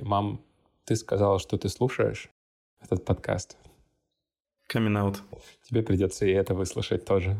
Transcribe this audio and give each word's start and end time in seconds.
порядке. 0.00 0.04
Мам, 0.04 0.40
ты 0.84 0.96
сказала, 0.96 1.38
что 1.38 1.56
ты 1.56 1.68
слушаешь 1.68 2.30
этот 2.80 3.04
подкаст. 3.04 3.56
Coming 4.72 4.96
out. 4.96 5.18
Тебе 5.68 5.82
придется 5.82 6.26
и 6.26 6.32
это 6.32 6.54
выслушать 6.54 7.04
тоже. 7.04 7.36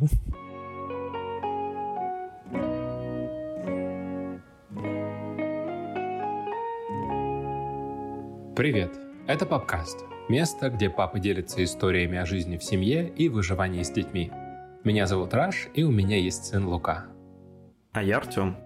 Привет! 8.56 8.98
Это 9.26 9.46
Папкаст. 9.46 10.04
Место, 10.28 10.70
где 10.70 10.90
папа 10.90 11.18
делится 11.18 11.62
историями 11.62 12.18
о 12.18 12.26
жизни 12.26 12.58
в 12.58 12.64
семье 12.64 13.08
и 13.08 13.28
выживании 13.28 13.82
с 13.82 13.90
детьми. 13.90 14.30
Меня 14.84 15.06
зовут 15.06 15.34
Раш, 15.34 15.68
и 15.74 15.82
у 15.84 15.90
меня 15.90 16.16
есть 16.16 16.44
сын 16.44 16.66
Лука. 16.66 17.06
А 17.92 18.02
я 18.02 18.18
Артем. 18.18 18.56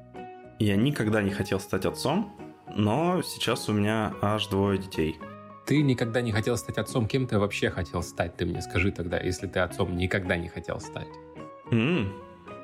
Я 0.58 0.76
никогда 0.76 1.22
не 1.22 1.30
хотел 1.30 1.60
стать 1.60 1.84
отцом, 1.84 2.34
но 2.68 3.22
сейчас 3.22 3.68
у 3.68 3.72
меня 3.72 4.14
аж 4.22 4.46
двое 4.46 4.78
детей. 4.78 5.18
Ты 5.66 5.82
никогда 5.82 6.20
не 6.20 6.32
хотел 6.32 6.56
стать 6.56 6.78
отцом, 6.78 7.06
кем 7.06 7.26
ты 7.26 7.38
вообще 7.38 7.70
хотел 7.70 8.02
стать? 8.02 8.36
Ты 8.36 8.44
мне 8.44 8.60
скажи 8.60 8.92
тогда, 8.92 9.18
если 9.18 9.46
ты 9.46 9.60
отцом 9.60 9.96
никогда 9.96 10.36
не 10.36 10.48
хотел 10.48 10.80
стать. 10.80 11.08
м 11.70 12.12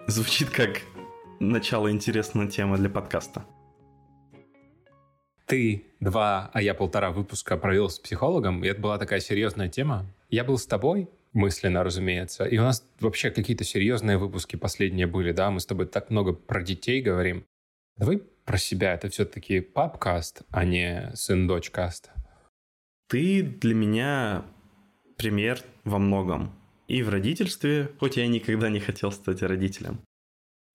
звучит 0.06 0.50
как 0.50 0.82
начало 1.38 1.90
интересной 1.90 2.48
темы 2.48 2.76
для 2.76 2.90
подкаста. 2.90 3.44
Ты 5.46 5.86
два, 5.98 6.50
а 6.52 6.62
я 6.62 6.74
полтора 6.74 7.10
выпуска 7.10 7.56
провел 7.56 7.88
с 7.88 7.98
психологом, 7.98 8.62
и 8.62 8.68
это 8.68 8.80
была 8.80 8.98
такая 8.98 9.20
серьезная 9.20 9.68
тема. 9.68 10.06
Я 10.28 10.44
был 10.44 10.58
с 10.58 10.66
тобой, 10.66 11.08
мысленно, 11.32 11.82
разумеется. 11.82 12.44
И 12.44 12.58
у 12.58 12.62
нас 12.62 12.86
вообще 13.00 13.30
какие-то 13.30 13.64
серьезные 13.64 14.18
выпуски 14.18 14.56
последние 14.56 15.06
были, 15.06 15.32
да, 15.32 15.50
мы 15.50 15.60
с 15.60 15.66
тобой 15.66 15.86
так 15.86 16.10
много 16.10 16.32
про 16.32 16.62
детей 16.62 17.00
говорим. 17.00 17.46
Давай 17.96 18.22
про 18.44 18.58
себя. 18.58 18.94
Это 18.94 19.08
все-таки 19.08 19.60
папкаст, 19.60 20.42
а 20.50 20.64
не 20.64 21.10
сын-дочь-каст. 21.14 22.10
Ты 23.08 23.42
для 23.42 23.74
меня 23.74 24.44
пример 25.16 25.62
во 25.84 25.98
многом. 25.98 26.54
И 26.88 27.02
в 27.02 27.08
родительстве, 27.08 27.90
хоть 27.98 28.16
я 28.16 28.26
никогда 28.26 28.68
не 28.68 28.80
хотел 28.80 29.12
стать 29.12 29.42
родителем. 29.42 30.00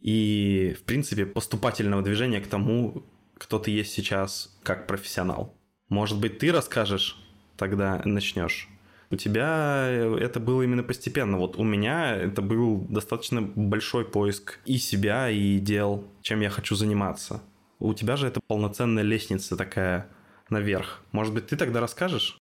И, 0.02 0.76
в 0.80 0.84
принципе, 0.84 1.26
поступательного 1.26 2.04
движения 2.04 2.40
к 2.40 2.48
тому, 2.48 3.04
кто 3.38 3.60
ты 3.60 3.72
есть 3.72 3.92
сейчас 3.92 4.58
как 4.64 4.88
профессионал. 4.88 5.58
Может 5.90 6.20
быть, 6.20 6.40
ты 6.40 6.52
расскажешь, 6.52 7.18
тогда 7.58 8.02
начнешь. 8.06 8.70
У 9.12 9.18
тебя 9.18 9.88
это 10.20 10.40
было 10.40 10.64
именно 10.64 10.84
постепенно. 10.84 11.38
Вот 11.38 11.58
у 11.58 11.64
меня 11.64 12.16
это 12.16 12.42
был 12.42 12.86
достаточно 12.90 13.42
большой 13.42 14.06
поиск 14.06 14.60
и 14.66 14.78
себя, 14.78 15.30
и 15.30 15.60
дел, 15.60 16.08
чем 16.22 16.42
я 16.42 16.50
хочу 16.50 16.76
заниматься. 16.76 17.42
У 17.80 17.94
тебя 17.94 18.16
же 18.16 18.28
это 18.28 18.40
полноценная 18.46 19.04
лестница 19.04 19.58
такая 19.58 20.08
наверх. 20.50 21.02
Может 21.12 21.34
быть, 21.34 21.48
ты 21.48 21.58
тогда 21.58 21.80
расскажешь? 21.80 22.38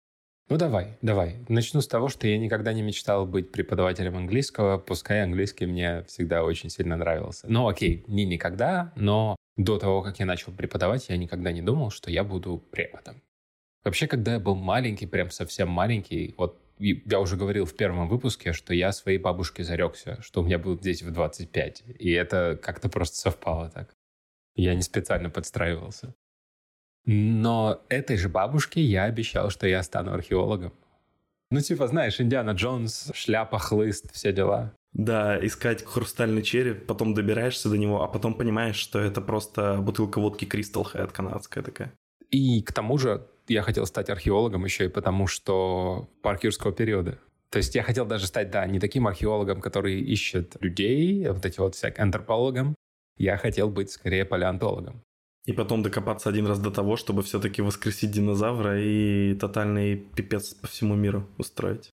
Ну 0.49 0.57
давай, 0.57 0.97
давай. 1.03 1.45
Начну 1.47 1.79
с 1.81 1.87
того, 1.87 2.09
что 2.09 2.27
я 2.27 2.39
никогда 2.39 2.73
не 2.73 2.81
мечтал 2.81 3.27
быть 3.27 3.51
преподавателем 3.51 4.17
английского, 4.17 4.79
пускай 4.79 5.21
английский 5.21 5.67
мне 5.67 6.03
всегда 6.07 6.43
очень 6.43 6.71
сильно 6.71 6.97
нравился. 6.97 7.45
Ну 7.47 7.67
окей, 7.67 8.03
не 8.07 8.25
никогда, 8.25 8.91
но 8.95 9.35
до 9.57 9.77
того, 9.77 10.01
как 10.01 10.19
я 10.19 10.25
начал 10.25 10.51
преподавать, 10.51 11.09
я 11.09 11.17
никогда 11.17 11.51
не 11.51 11.61
думал, 11.61 11.91
что 11.91 12.09
я 12.09 12.23
буду 12.23 12.57
преподом. 12.57 13.21
Вообще, 13.83 14.07
когда 14.07 14.33
я 14.33 14.39
был 14.39 14.55
маленький, 14.55 15.05
прям 15.05 15.29
совсем 15.29 15.69
маленький, 15.69 16.33
вот 16.37 16.59
я 16.79 17.19
уже 17.19 17.35
говорил 17.35 17.65
в 17.65 17.75
первом 17.75 18.07
выпуске, 18.07 18.53
что 18.53 18.73
я 18.73 18.91
своей 18.91 19.17
бабушке 19.19 19.63
зарекся, 19.63 20.19
что 20.21 20.41
у 20.41 20.45
меня 20.45 20.57
будет 20.57 20.81
дети 20.81 21.03
в 21.03 21.11
25. 21.11 21.83
И 21.99 22.11
это 22.11 22.57
как-то 22.61 22.89
просто 22.89 23.17
совпало 23.17 23.69
так. 23.69 23.93
Я 24.55 24.75
не 24.75 24.81
специально 24.81 25.29
подстраивался. 25.29 26.13
Но 27.05 27.81
этой 27.89 28.17
же 28.17 28.29
бабушке 28.29 28.81
я 28.81 29.05
обещал, 29.05 29.49
что 29.49 29.67
я 29.67 29.81
стану 29.83 30.13
археологом. 30.13 30.73
Ну, 31.51 31.61
типа, 31.61 31.87
знаешь, 31.87 32.21
Индиана 32.21 32.51
Джонс, 32.51 33.11
шляпа, 33.15 33.57
хлыст, 33.57 34.13
все 34.13 34.31
дела. 34.31 34.73
Да, 34.93 35.43
искать 35.45 35.83
хрустальный 35.83 36.43
череп, 36.43 36.85
потом 36.85 37.13
добираешься 37.13 37.69
до 37.69 37.77
него, 37.77 38.03
а 38.03 38.07
потом 38.07 38.35
понимаешь, 38.35 38.75
что 38.75 38.99
это 38.99 39.21
просто 39.21 39.77
бутылка 39.81 40.19
водки 40.19 40.45
Crystal 40.45 40.83
Head 40.83 41.11
канадская 41.11 41.63
такая. 41.63 41.93
И 42.29 42.61
к 42.61 42.73
тому 42.73 42.97
же 42.97 43.27
я 43.47 43.61
хотел 43.63 43.85
стать 43.85 44.09
археологом 44.09 44.65
еще 44.65 44.85
и 44.85 44.89
потому, 44.89 45.27
что 45.27 46.09
парк 46.21 46.43
юрского 46.43 46.71
периода. 46.71 47.19
То 47.49 47.57
есть 47.57 47.73
я 47.73 47.81
хотел 47.81 48.05
даже 48.05 48.27
стать, 48.27 48.51
да, 48.51 48.65
не 48.67 48.79
таким 48.79 49.07
археологом, 49.07 49.61
который 49.61 49.99
ищет 49.99 50.55
людей, 50.61 51.27
а 51.27 51.33
вот 51.33 51.45
эти 51.45 51.59
вот 51.59 51.73
всякие 51.73 52.03
антропологом. 52.03 52.75
Я 53.19 53.37
хотел 53.37 53.69
быть 53.69 53.91
скорее 53.91 54.25
палеонтологом. 54.25 55.03
И 55.45 55.53
потом 55.53 55.83
докопаться 55.83 56.29
один 56.29 56.47
раз 56.47 56.59
до 56.59 56.71
того, 56.71 56.95
чтобы 56.95 57.21
все-таки 57.21 57.61
воскресить 57.61 58.11
динозавра 58.11 58.81
и 58.81 59.35
тотальный 59.35 59.95
пипец 59.95 60.53
по 60.53 60.67
всему 60.67 60.95
миру 60.95 61.27
устроить. 61.37 61.91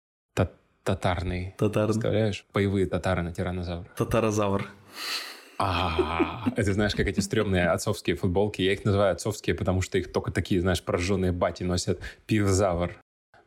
Татарный. 0.86 1.52
Татар. 1.58 1.86
Представляешь? 1.86 2.46
Боевые 2.54 2.86
татары 2.86 3.22
на 3.22 3.32
тиранозавра. 3.32 3.88
Татарозавр. 3.96 4.70
А, 5.58 6.44
это 6.54 6.72
знаешь, 6.72 6.94
как 6.94 7.08
эти 7.08 7.18
стрёмные 7.18 7.70
отцовские 7.70 8.14
футболки. 8.14 8.62
Я 8.62 8.72
их 8.72 8.84
называю 8.84 9.10
отцовские, 9.10 9.56
потому 9.56 9.82
что 9.82 9.98
их 9.98 10.12
только 10.12 10.30
такие, 10.30 10.60
знаешь, 10.60 10.80
прожженные 10.80 11.32
бати 11.32 11.64
носят. 11.64 11.98
Пивзавр. 12.26 13.00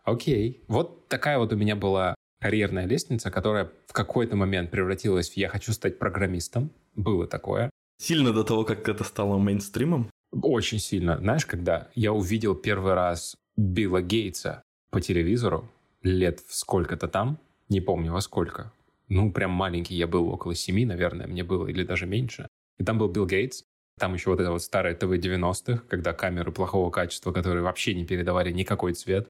Окей. 0.04 0.66
Вот 0.68 1.08
такая 1.08 1.38
вот 1.38 1.54
у 1.54 1.56
меня 1.56 1.78
была 1.78 2.14
карьерная 2.40 2.86
лестница, 2.86 3.32
которая 3.32 3.72
в 3.88 3.94
какой-то 3.94 4.36
момент 4.36 4.72
превратилась 4.72 5.30
в 5.30 5.38
«я 5.38 5.50
хочу 5.50 5.72
стать 5.74 6.00
программистом». 6.00 6.72
Было 6.96 7.28
такое. 7.28 7.70
Сильно 7.98 8.32
до 8.32 8.44
того, 8.44 8.64
как 8.64 8.88
это 8.88 9.04
стало 9.04 9.38
мейнстримом? 9.38 10.10
Очень 10.32 10.80
сильно. 10.80 11.18
Знаешь, 11.18 11.46
когда 11.46 11.90
я 11.96 12.14
увидел 12.14 12.56
первый 12.56 12.94
раз 12.94 13.36
Билла 13.58 14.02
Гейтса 14.02 14.62
по 14.90 15.02
телевизору, 15.02 15.70
лет 16.02 16.40
в 16.48 16.56
сколько-то 16.56 17.08
там, 17.08 17.40
не 17.68 17.82
помню 17.82 18.14
во 18.14 18.22
сколько, 18.22 18.72
ну, 19.10 19.32
прям 19.32 19.52
маленький 19.52 19.96
я 19.96 20.08
был, 20.08 20.30
около 20.30 20.56
семи, 20.56 20.86
наверное, 20.86 21.28
мне 21.28 21.44
было, 21.44 21.68
или 21.68 21.84
даже 21.84 22.06
меньше. 22.06 22.48
И 22.78 22.84
там 22.84 22.98
был 22.98 23.10
Билл 23.10 23.26
Гейтс, 23.26 23.64
там 24.00 24.14
еще 24.14 24.30
вот 24.30 24.40
это 24.40 24.52
вот 24.52 24.62
старое 24.62 24.96
ТВ 24.96 25.06
90-х, 25.06 25.84
когда 25.90 26.14
камеры 26.14 26.52
плохого 26.52 26.90
качества, 26.90 27.34
которые 27.34 27.64
вообще 27.64 27.94
не 27.94 28.06
передавали 28.06 28.52
никакой 28.52 28.94
цвет, 28.94 29.28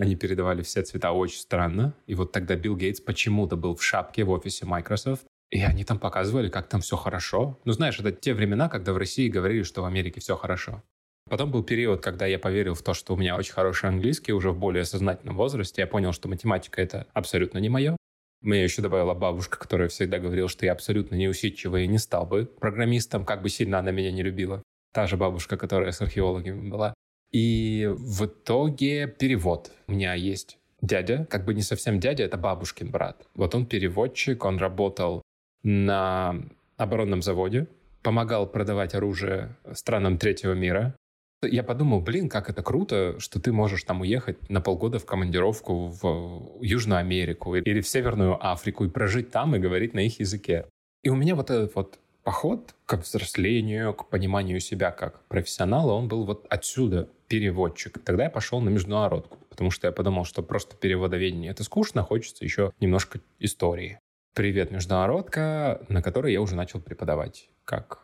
они 0.00 0.16
передавали 0.16 0.62
все 0.62 0.82
цвета 0.82 1.12
очень 1.12 1.38
странно. 1.38 1.94
И 2.06 2.14
вот 2.14 2.32
тогда 2.32 2.56
Билл 2.56 2.76
Гейтс 2.76 3.00
почему-то 3.00 3.56
был 3.56 3.76
в 3.76 3.84
шапке 3.84 4.24
в 4.24 4.30
офисе 4.30 4.64
Microsoft, 4.64 5.26
и 5.50 5.60
они 5.62 5.84
там 5.84 5.98
показывали, 5.98 6.48
как 6.48 6.68
там 6.68 6.80
все 6.80 6.96
хорошо. 6.96 7.58
Ну, 7.64 7.72
знаешь, 7.72 8.00
это 8.00 8.10
те 8.10 8.32
времена, 8.32 8.68
когда 8.68 8.92
в 8.92 8.96
России 8.96 9.28
говорили, 9.28 9.62
что 9.62 9.82
в 9.82 9.84
Америке 9.84 10.20
все 10.20 10.36
хорошо. 10.36 10.82
Потом 11.28 11.50
был 11.50 11.62
период, 11.62 12.02
когда 12.02 12.26
я 12.26 12.38
поверил 12.38 12.74
в 12.74 12.82
то, 12.82 12.94
что 12.94 13.14
у 13.14 13.16
меня 13.16 13.36
очень 13.36 13.52
хороший 13.52 13.90
английский 13.90 14.32
уже 14.32 14.50
в 14.52 14.58
более 14.58 14.84
сознательном 14.84 15.36
возрасте. 15.36 15.82
Я 15.82 15.86
понял, 15.86 16.12
что 16.12 16.28
математика— 16.28 16.80
это 16.82 17.06
абсолютно 17.12 17.58
не 17.58 17.68
мое. 17.68 17.96
Мне 18.40 18.64
еще 18.64 18.80
добавила 18.80 19.12
бабушка, 19.12 19.58
которая 19.58 19.88
всегда 19.88 20.18
говорила, 20.18 20.48
что 20.48 20.64
я 20.64 20.72
абсолютно 20.72 21.14
неусидчивый 21.14 21.84
и 21.84 21.88
не 21.88 21.98
стал 21.98 22.24
бы 22.24 22.46
программистом, 22.46 23.26
как 23.26 23.42
бы 23.42 23.50
сильно 23.50 23.78
она 23.78 23.90
меня 23.90 24.10
не 24.12 24.22
любила. 24.22 24.62
Та 24.94 25.06
же 25.06 25.18
бабушка, 25.18 25.58
которая 25.58 25.92
с 25.92 26.00
археологами 26.00 26.70
была. 26.70 26.94
И 27.32 27.88
в 27.92 28.26
итоге 28.26 29.06
перевод. 29.06 29.70
У 29.86 29.92
меня 29.92 30.14
есть 30.14 30.58
дядя, 30.82 31.26
как 31.30 31.44
бы 31.44 31.54
не 31.54 31.62
совсем 31.62 32.00
дядя, 32.00 32.24
это 32.24 32.36
бабушкин 32.36 32.90
брат. 32.90 33.26
Вот 33.34 33.54
он 33.54 33.66
переводчик, 33.66 34.44
он 34.44 34.58
работал 34.58 35.22
на 35.62 36.36
оборонном 36.76 37.22
заводе, 37.22 37.66
помогал 38.02 38.46
продавать 38.46 38.94
оружие 38.94 39.56
странам 39.72 40.18
третьего 40.18 40.54
мира, 40.54 40.94
я 41.42 41.62
подумал, 41.62 42.00
блин, 42.00 42.28
как 42.28 42.50
это 42.50 42.62
круто, 42.62 43.18
что 43.18 43.40
ты 43.40 43.50
можешь 43.50 43.84
там 43.84 44.02
уехать 44.02 44.50
на 44.50 44.60
полгода 44.60 44.98
в 44.98 45.06
командировку 45.06 45.86
в 45.86 46.62
Южную 46.62 46.98
Америку 46.98 47.56
или 47.56 47.80
в 47.80 47.88
Северную 47.88 48.36
Африку 48.46 48.84
и 48.84 48.90
прожить 48.90 49.30
там 49.30 49.56
и 49.56 49.58
говорить 49.58 49.94
на 49.94 50.00
их 50.00 50.20
языке. 50.20 50.66
И 51.02 51.08
у 51.08 51.16
меня 51.16 51.34
вот 51.34 51.50
этот 51.50 51.74
вот 51.74 51.98
поход 52.22 52.74
к 52.86 52.96
взрослению, 52.96 53.94
к 53.94 54.08
пониманию 54.08 54.60
себя 54.60 54.90
как 54.90 55.24
профессионала, 55.26 55.92
он 55.92 56.08
был 56.08 56.24
вот 56.24 56.46
отсюда, 56.48 57.08
переводчик. 57.28 57.98
Тогда 58.04 58.24
я 58.24 58.30
пошел 58.30 58.60
на 58.60 58.68
международку, 58.68 59.38
потому 59.48 59.70
что 59.70 59.86
я 59.86 59.92
подумал, 59.92 60.24
что 60.24 60.42
просто 60.42 60.76
переводоведение— 60.76 61.50
это 61.52 61.64
скучно, 61.64 62.02
хочется 62.02 62.44
еще 62.44 62.72
немножко 62.80 63.20
истории. 63.38 63.98
Привет, 64.34 64.70
международка, 64.70 65.84
на 65.88 66.02
которой 66.02 66.32
я 66.32 66.40
уже 66.40 66.54
начал 66.56 66.80
преподавать 66.80 67.48
как 67.64 68.00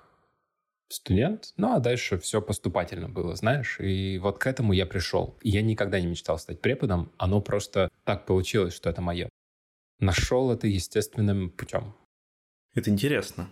студент, 0.88 1.52
ну 1.56 1.75
а 1.75 1.81
дальше 1.81 2.19
все 2.19 2.40
поступательно 2.40 3.08
было, 3.08 3.35
знаешь, 3.35 3.81
и 3.81 4.19
вот 4.19 4.38
к 4.38 4.46
этому 4.46 4.73
я 4.73 4.87
пришел. 4.87 5.37
Я 5.43 5.62
никогда 5.62 6.00
не 6.00 6.06
мечтал 6.06 6.38
стать 6.38 6.61
преподом, 6.61 7.12
оно 7.17 7.40
просто 7.40 7.90
так 8.05 8.26
получилось, 8.26 8.75
что 8.75 8.88
это 8.90 9.02
мое. 9.02 9.29
Нашел 9.99 10.52
это 10.52 10.67
естественным 10.67 11.50
путем. 11.50 11.94
Это 12.75 12.90
интересно, 12.90 13.49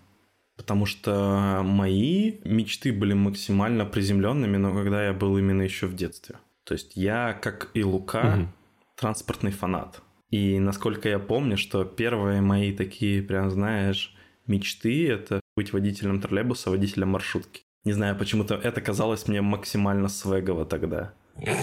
потому 0.56 0.87
что 0.87 1.62
мои 1.65 2.39
мечты 2.45 2.93
были 2.93 3.12
максимально 3.15 3.85
приземленными, 3.85 4.56
но 4.56 4.73
когда 4.73 5.06
я 5.06 5.12
был 5.12 5.37
именно 5.39 5.62
еще 5.62 5.87
в 5.87 5.95
детстве. 5.95 6.37
То 6.65 6.75
есть 6.75 6.97
я, 6.97 7.35
как 7.35 7.71
и 7.75 7.85
Лука, 7.85 8.39
угу. 8.39 8.49
транспортный 8.97 9.53
фанат. 9.53 10.01
И 10.31 10.59
насколько 10.59 11.09
я 11.09 11.19
помню, 11.19 11.56
что 11.56 11.85
первые 11.85 12.41
мои 12.41 12.73
такие, 12.73 13.23
прям 13.23 13.51
знаешь, 13.51 14.15
мечты— 14.47 15.09
это 15.09 15.41
быть 15.56 15.73
водителем 15.73 16.21
троллейбуса, 16.21 16.71
водителем 16.71 17.11
маршрутки. 17.11 17.62
Не 17.85 17.93
знаю, 17.93 18.17
почему-то 18.17 18.55
это 18.55 18.81
казалось 18.81 19.29
мне 19.29 19.43
максимально 19.43 20.09
свегово 20.09 20.65
тогда. 20.65 21.12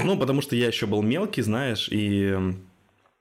Ну, 0.03 0.17
потому 0.17 0.41
что 0.41 0.55
я 0.55 0.67
еще 0.67 0.85
был 0.85 1.01
мелкий, 1.01 1.41
знаешь, 1.41 1.89
и 1.91 2.35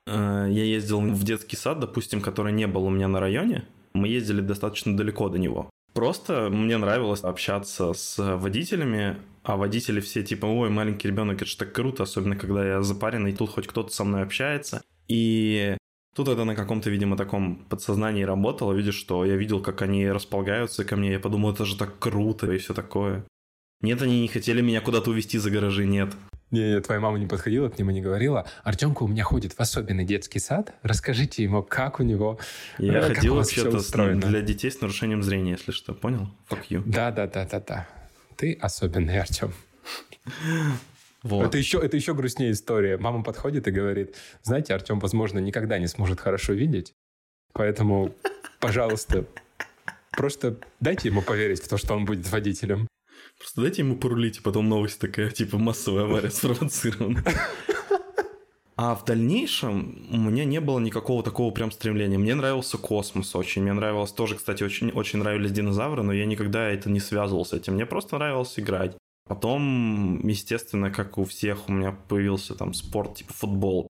э, 0.07 0.47
я 0.51 0.65
ездил 0.65 1.01
в 1.01 1.25
детский 1.25 1.57
сад, 1.57 1.81
допустим, 1.81 2.21
который 2.21 2.53
не 2.53 2.67
был 2.67 2.85
у 2.85 2.91
меня 2.91 3.09
на 3.09 3.21
районе. 3.21 3.65
Мы 4.01 4.09
ездили 4.09 4.41
достаточно 4.41 4.97
далеко 4.97 5.29
до 5.29 5.39
него. 5.39 5.71
Просто 5.93 6.49
мне 6.51 6.79
нравилось 6.79 7.21
общаться 7.21 7.93
с 7.93 8.17
водителями, 8.37 9.17
а 9.43 9.57
водители 9.57 10.01
все 10.01 10.23
типа, 10.23 10.47
ой, 10.47 10.71
маленький 10.71 11.09
ребенок, 11.09 11.37
это 11.37 11.47
же 11.47 11.57
так 11.57 11.73
круто, 11.73 12.05
особенно 12.05 12.37
когда 12.37 12.67
я 12.67 12.83
запаренный, 12.83 13.35
тут 13.35 13.51
хоть 13.51 13.67
кто-то 13.67 13.93
со 13.93 14.05
мной 14.05 14.23
общается. 14.23 14.83
И 15.09 15.77
тут 16.15 16.29
это 16.29 16.45
на 16.45 16.55
каком-то, 16.55 16.91
видимо, 16.91 17.17
таком 17.17 17.67
подсознании 17.69 18.23
работало, 18.23 18.73
видишь, 18.73 18.95
что 18.95 19.25
я 19.25 19.37
видел, 19.37 19.61
как 19.61 19.83
они 19.83 20.09
располагаются 20.11 20.85
ко 20.85 20.97
мне, 20.97 21.13
я 21.13 21.21
подумал, 21.21 21.53
это 21.53 21.65
же 21.65 21.77
так 21.77 21.99
круто 21.99 22.51
и 22.53 22.59
все 22.59 22.73
такое. 22.73 23.25
Нет, 23.83 24.01
они 24.03 24.21
не 24.21 24.29
хотели 24.29 24.61
меня 24.61 24.81
куда-то 24.81 25.11
увезти 25.11 25.39
за 25.39 25.51
гаражи, 25.51 25.87
нет. 25.87 26.15
Не, 26.51 26.75
не, 26.75 26.81
твоя 26.81 27.01
мама 27.01 27.19
не 27.19 27.27
подходила 27.27 27.69
к 27.69 27.79
нему, 27.79 27.91
не 27.93 28.01
говорила, 28.01 28.47
Артемка 28.65 29.05
у 29.05 29.09
меня 29.09 29.23
ходит 29.23 29.53
в 29.53 29.61
особенный 29.61 30.05
детский 30.05 30.41
сад, 30.41 30.75
расскажите 30.83 31.45
ему, 31.45 31.63
как 31.63 32.01
у 32.01 32.03
него 32.03 32.39
Я 32.79 32.99
э, 32.99 33.15
ходил 33.15 33.37
вообще-то 33.37 33.81
для 34.17 34.41
детей 34.41 34.71
с 34.71 34.81
нарушением 34.81 35.23
зрения, 35.23 35.53
если 35.53 35.71
что, 35.71 35.95
понял? 35.95 36.29
Fuck 36.49 36.63
you. 36.69 36.83
Да, 36.85 37.13
да, 37.13 37.27
да, 37.29 37.47
да, 37.47 37.61
да. 37.61 37.89
Ты 38.37 38.59
особенный, 38.61 39.21
Артем. 39.21 39.53
Вот. 41.23 41.47
Это 41.47 41.59
еще, 41.59 41.79
это 41.79 41.97
еще 41.97 42.15
грустнее 42.15 42.53
история. 42.53 42.97
Мама 42.97 43.23
подходит 43.23 43.69
и 43.69 43.71
говорит, 43.71 44.17
знаете, 44.43 44.75
Артем, 44.75 44.99
возможно, 44.99 45.39
никогда 45.39 45.79
не 45.79 45.87
сможет 45.87 46.19
хорошо 46.19 46.55
видеть, 46.55 46.95
поэтому, 47.53 48.15
пожалуйста, 48.59 49.27
просто 50.13 50.57
дайте 50.81 51.09
ему 51.09 51.23
поверить 51.23 51.63
в 51.63 51.69
то, 51.69 51.77
что 51.77 51.95
он 51.95 52.07
будет 52.07 52.31
водителем. 52.31 52.89
Просто 53.41 53.63
дайте 53.63 53.81
ему 53.81 53.97
порулить, 53.97 54.37
и 54.37 54.43
потом 54.43 54.69
новость 54.69 55.01
такая, 55.01 55.31
типа 55.31 55.57
массовая 55.57 56.05
авария 56.05 56.31
спровоцирована. 56.31 57.25
А 58.77 58.95
в 58.95 59.05
дальнейшем 59.05 60.07
у 60.11 60.17
меня 60.17 60.45
не 60.45 60.61
было 60.61 60.79
никакого 60.79 61.23
такого 61.23 61.51
прям 61.51 61.71
стремления. 61.71 62.19
Мне 62.19 62.35
нравился 62.35 62.79
космос 62.79 63.35
очень. 63.35 63.63
Мне 63.63 63.73
нравилось 63.73 64.13
тоже, 64.13 64.37
кстати, 64.37 64.63
очень, 64.63 64.91
очень 64.91 65.19
нравились 65.19 65.53
динозавры, 65.53 66.03
но 66.03 66.13
я 66.13 66.27
никогда 66.27 66.69
это 66.69 66.91
не 66.91 67.01
связывал 67.01 67.45
с 67.45 67.53
этим. 67.53 67.75
Мне 67.75 67.87
просто 67.87 68.17
нравилось 68.17 68.59
играть. 68.59 68.97
Потом, 69.27 70.27
естественно, 70.27 70.91
как 70.91 71.19
у 71.19 71.25
всех, 71.25 71.69
у 71.69 71.73
меня 71.73 71.93
появился 71.93 72.55
там 72.55 72.75
спорт 72.75 73.17
типа 73.17 73.33
футбол. 73.33 73.87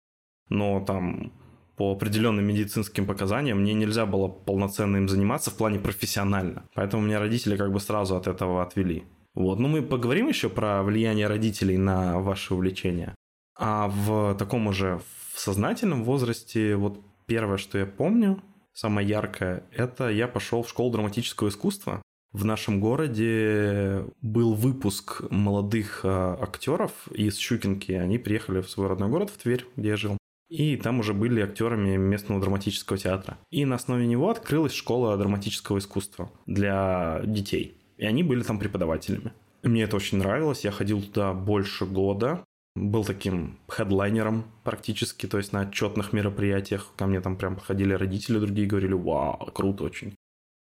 Но 0.49 0.79
там 0.85 1.31
по 1.75 1.91
определенным 1.91 2.45
медицинским 2.45 3.05
показаниям 3.05 3.59
мне 3.59 3.73
нельзя 3.73 4.05
было 4.05 4.27
полноценно 4.27 4.97
им 4.97 5.07
заниматься 5.07 5.51
в 5.51 5.57
плане 5.57 5.79
профессионально. 5.79 6.63
Поэтому 6.73 7.03
меня 7.03 7.19
родители 7.19 7.55
как 7.55 7.71
бы 7.71 7.79
сразу 7.79 8.15
от 8.15 8.27
этого 8.27 8.63
отвели. 8.63 9.03
Вот. 9.37 9.59
Но 9.59 9.67
мы 9.67 9.83
поговорим 9.83 10.29
еще 10.29 10.49
про 10.49 10.81
влияние 10.81 11.27
родителей 11.27 11.77
на 11.77 12.19
ваше 12.19 12.55
увлечение. 12.55 13.13
А 13.55 13.87
в 13.87 14.35
таком 14.35 14.65
уже 14.65 14.99
в 15.31 15.39
сознательном 15.39 16.03
возрасте, 16.03 16.75
вот 16.75 16.99
первое, 17.27 17.57
что 17.57 17.77
я 17.77 17.85
помню, 17.85 18.41
самое 18.73 19.07
яркое, 19.07 19.63
это 19.71 20.09
я 20.09 20.27
пошел 20.27 20.63
в 20.63 20.69
школу 20.69 20.91
драматического 20.91 21.49
искусства. 21.49 22.01
В 22.31 22.45
нашем 22.45 22.79
городе 22.79 24.05
был 24.23 24.55
выпуск 24.55 25.21
молодых 25.29 26.01
э, 26.03 26.07
актеров 26.41 27.07
из 27.11 27.37
Щукинки. 27.37 27.91
Они 27.91 28.17
приехали 28.17 28.61
в 28.61 28.69
свой 28.71 28.87
родной 28.87 29.09
город, 29.09 29.29
в 29.29 29.37
Тверь, 29.37 29.67
где 29.75 29.89
я 29.89 29.97
жил. 29.97 30.17
И 30.49 30.77
там 30.77 30.99
уже 30.99 31.13
были 31.13 31.41
актерами 31.41 31.95
местного 31.95 32.41
драматического 32.41 32.97
театра. 32.97 33.37
И 33.51 33.65
на 33.65 33.75
основе 33.75 34.07
него 34.07 34.31
открылась 34.31 34.73
школа 34.73 35.15
драматического 35.15 35.77
искусства 35.77 36.31
для 36.47 37.21
детей. 37.23 37.77
И 37.97 38.05
они 38.05 38.23
были 38.23 38.43
там 38.43 38.59
преподавателями. 38.59 39.33
Мне 39.63 39.83
это 39.83 39.95
очень 39.95 40.19
нравилось. 40.19 40.63
Я 40.63 40.71
ходил 40.71 41.01
туда 41.01 41.33
больше 41.33 41.85
года. 41.85 42.43
Был 42.75 43.03
таким 43.03 43.57
хедлайнером 43.69 44.45
практически, 44.63 45.25
то 45.25 45.39
есть 45.39 45.51
на 45.51 45.61
отчетных 45.61 46.13
мероприятиях. 46.13 46.93
Ко 46.95 47.07
мне 47.07 47.21
там 47.21 47.35
прям 47.35 47.55
подходили 47.55 47.93
родители 47.93 48.37
другие, 48.37 48.67
говорили, 48.67 48.93
вау, 48.93 49.51
круто 49.51 49.83
очень. 49.83 50.15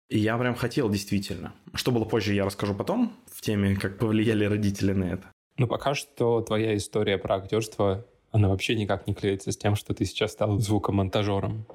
И 0.08 0.18
я 0.18 0.38
прям 0.38 0.54
хотел 0.54 0.88
действительно. 0.88 1.54
Что 1.74 1.90
было 1.90 2.04
позже, 2.04 2.34
я 2.34 2.44
расскажу 2.44 2.74
потом 2.74 3.16
в 3.26 3.40
теме, 3.42 3.76
как 3.76 3.98
повлияли 3.98 4.44
родители 4.44 4.92
на 4.92 5.04
это. 5.04 5.30
Ну, 5.58 5.66
пока 5.66 5.94
что 5.94 6.40
твоя 6.40 6.76
история 6.76 7.18
про 7.18 7.36
актерство, 7.36 8.06
она 8.30 8.48
вообще 8.48 8.76
никак 8.76 9.06
не 9.08 9.14
клеится 9.14 9.50
с 9.50 9.56
тем, 9.56 9.74
что 9.74 9.92
ты 9.92 10.04
сейчас 10.04 10.32
стал 10.32 10.58
звукомонтажером. 10.60 11.66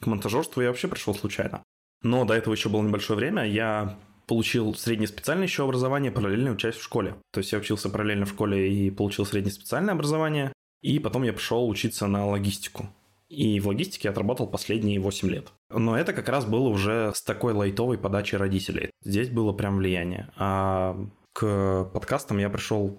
К 0.00 0.06
монтажерству 0.06 0.62
я 0.62 0.68
вообще 0.68 0.88
пришел 0.88 1.14
случайно. 1.14 1.62
Но 2.02 2.24
до 2.24 2.34
этого 2.34 2.54
еще 2.54 2.68
было 2.68 2.82
небольшое 2.82 3.16
время. 3.16 3.44
Я 3.44 3.98
получил 4.26 4.74
среднеспециальное 4.74 5.46
еще 5.46 5.64
образование, 5.64 6.10
параллельно 6.10 6.52
учась 6.52 6.76
в 6.76 6.82
школе. 6.82 7.16
То 7.32 7.38
есть 7.38 7.52
я 7.52 7.58
учился 7.58 7.90
параллельно 7.90 8.26
в 8.26 8.30
школе 8.30 8.72
и 8.72 8.90
получил 8.90 9.26
среднеспециальное 9.26 9.94
образование, 9.94 10.52
и 10.80 10.98
потом 10.98 11.22
я 11.22 11.32
пошел 11.32 11.68
учиться 11.68 12.06
на 12.06 12.26
логистику. 12.26 12.88
И 13.28 13.60
в 13.60 13.68
логистике 13.68 14.10
отработал 14.10 14.46
последние 14.46 15.00
8 15.00 15.30
лет. 15.30 15.52
Но 15.70 15.96
это 15.96 16.12
как 16.12 16.28
раз 16.28 16.44
было 16.44 16.68
уже 16.68 17.12
с 17.14 17.22
такой 17.22 17.54
лайтовой 17.54 17.96
подачей 17.96 18.36
родителей. 18.36 18.90
Здесь 19.02 19.30
было 19.30 19.54
прям 19.54 19.78
влияние. 19.78 20.30
А 20.36 20.96
к 21.32 21.84
подкастам 21.94 22.38
я 22.38 22.50
пришел 22.50 22.98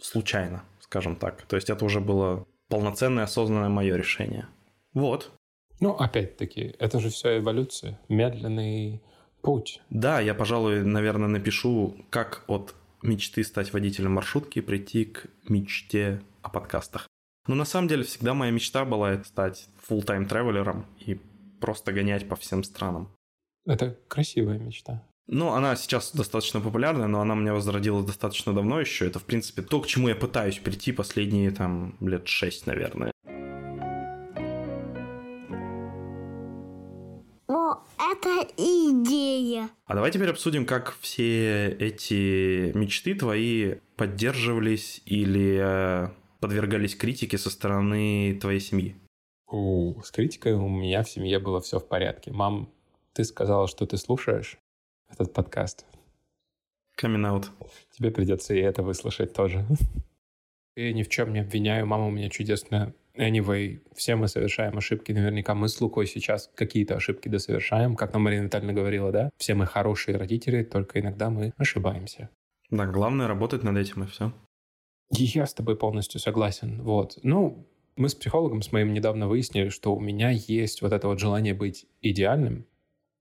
случайно, 0.00 0.64
скажем 0.80 1.16
так. 1.16 1.42
То 1.42 1.56
есть 1.56 1.68
это 1.68 1.84
уже 1.84 2.00
было 2.00 2.46
полноценное, 2.68 3.24
осознанное 3.24 3.68
мое 3.68 3.96
решение. 3.96 4.48
Вот. 4.94 5.30
Ну, 5.80 5.90
опять-таки, 5.90 6.74
это 6.78 6.98
же 6.98 7.10
все 7.10 7.38
эволюция. 7.38 8.00
Медленный 8.08 9.02
путь. 9.44 9.80
Да, 9.90 10.20
я, 10.20 10.34
пожалуй, 10.34 10.82
наверное, 10.82 11.28
напишу, 11.28 11.96
как 12.10 12.44
от 12.48 12.74
мечты 13.02 13.44
стать 13.44 13.72
водителем 13.72 14.12
маршрутки 14.12 14.60
прийти 14.60 15.04
к 15.04 15.26
мечте 15.48 16.22
о 16.42 16.48
подкастах. 16.48 17.06
Но 17.46 17.54
на 17.54 17.64
самом 17.64 17.88
деле 17.88 18.04
всегда 18.04 18.34
моя 18.34 18.50
мечта 18.50 18.84
была 18.84 19.22
стать 19.22 19.68
full-time 19.88 20.26
тревелером 20.26 20.86
и 20.98 21.20
просто 21.60 21.92
гонять 21.92 22.28
по 22.28 22.36
всем 22.36 22.64
странам. 22.64 23.14
Это 23.66 23.98
красивая 24.08 24.58
мечта. 24.58 25.02
Ну, 25.26 25.52
она 25.52 25.74
сейчас 25.76 26.14
достаточно 26.14 26.60
популярная, 26.60 27.06
но 27.06 27.20
она 27.20 27.34
меня 27.34 27.54
возродилась 27.54 28.04
достаточно 28.04 28.52
давно 28.52 28.80
еще. 28.80 29.06
Это, 29.06 29.18
в 29.18 29.24
принципе, 29.24 29.62
то, 29.62 29.80
к 29.80 29.86
чему 29.86 30.08
я 30.08 30.14
пытаюсь 30.14 30.58
прийти 30.58 30.92
последние, 30.92 31.50
там, 31.50 31.96
лет 32.00 32.28
шесть, 32.28 32.66
наверное. 32.66 33.13
Это 38.24 38.48
идея. 38.56 39.70
А 39.84 39.94
давай 39.94 40.10
теперь 40.10 40.30
обсудим, 40.30 40.66
как 40.66 40.96
все 41.00 41.68
эти 41.68 42.76
мечты 42.76 43.14
твои 43.14 43.76
поддерживались 43.96 45.02
или 45.04 45.58
э, 45.60 46.08
подвергались 46.40 46.96
критике 46.96 47.38
со 47.38 47.50
стороны 47.50 48.38
твоей 48.40 48.60
семьи. 48.60 48.96
У, 49.46 50.00
с 50.02 50.10
критикой 50.10 50.54
у 50.54 50.68
меня 50.68 51.02
в 51.02 51.10
семье 51.10 51.38
было 51.38 51.60
все 51.60 51.78
в 51.78 51.86
порядке. 51.86 52.32
Мам, 52.32 52.72
ты 53.12 53.24
сказала, 53.24 53.68
что 53.68 53.86
ты 53.86 53.96
слушаешь 53.96 54.58
этот 55.10 55.32
подкаст. 55.32 55.84
Coming 57.00 57.24
out. 57.24 57.46
Тебе 57.92 58.10
придется 58.10 58.54
и 58.54 58.60
это 58.60 58.82
выслушать 58.82 59.32
тоже. 59.32 59.66
Я 60.76 60.92
ни 60.92 61.02
в 61.02 61.08
чем 61.08 61.32
не 61.32 61.40
обвиняю. 61.40 61.86
Мама 61.86 62.06
у 62.06 62.10
меня 62.10 62.30
чудесная 62.30 62.94
Anyway, 63.16 63.80
все 63.94 64.16
мы 64.16 64.28
совершаем 64.28 64.76
ошибки. 64.76 65.12
Наверняка 65.12 65.54
мы 65.54 65.68
с 65.68 65.80
Лукой 65.80 66.06
сейчас 66.06 66.50
какие-то 66.54 66.96
ошибки 66.96 67.28
досовершаем. 67.28 67.94
Как 67.94 68.12
нам 68.12 68.22
Марина 68.22 68.44
Витальевна 68.44 68.72
говорила, 68.72 69.12
да? 69.12 69.30
Все 69.36 69.54
мы 69.54 69.66
хорошие 69.66 70.16
родители, 70.16 70.64
только 70.64 71.00
иногда 71.00 71.30
мы 71.30 71.52
ошибаемся. 71.56 72.28
Да, 72.70 72.86
главное 72.86 73.28
работать 73.28 73.62
над 73.62 73.76
этим 73.76 74.02
и 74.02 74.06
все. 74.06 74.32
Я 75.10 75.46
с 75.46 75.54
тобой 75.54 75.76
полностью 75.76 76.20
согласен. 76.20 76.82
Вот. 76.82 77.18
Ну, 77.22 77.68
мы 77.96 78.08
с 78.08 78.14
психологом 78.14 78.62
с 78.62 78.72
моим 78.72 78.92
недавно 78.92 79.28
выяснили, 79.28 79.68
что 79.68 79.94
у 79.94 80.00
меня 80.00 80.30
есть 80.30 80.82
вот 80.82 80.92
это 80.92 81.06
вот 81.06 81.20
желание 81.20 81.54
быть 81.54 81.86
идеальным 82.00 82.66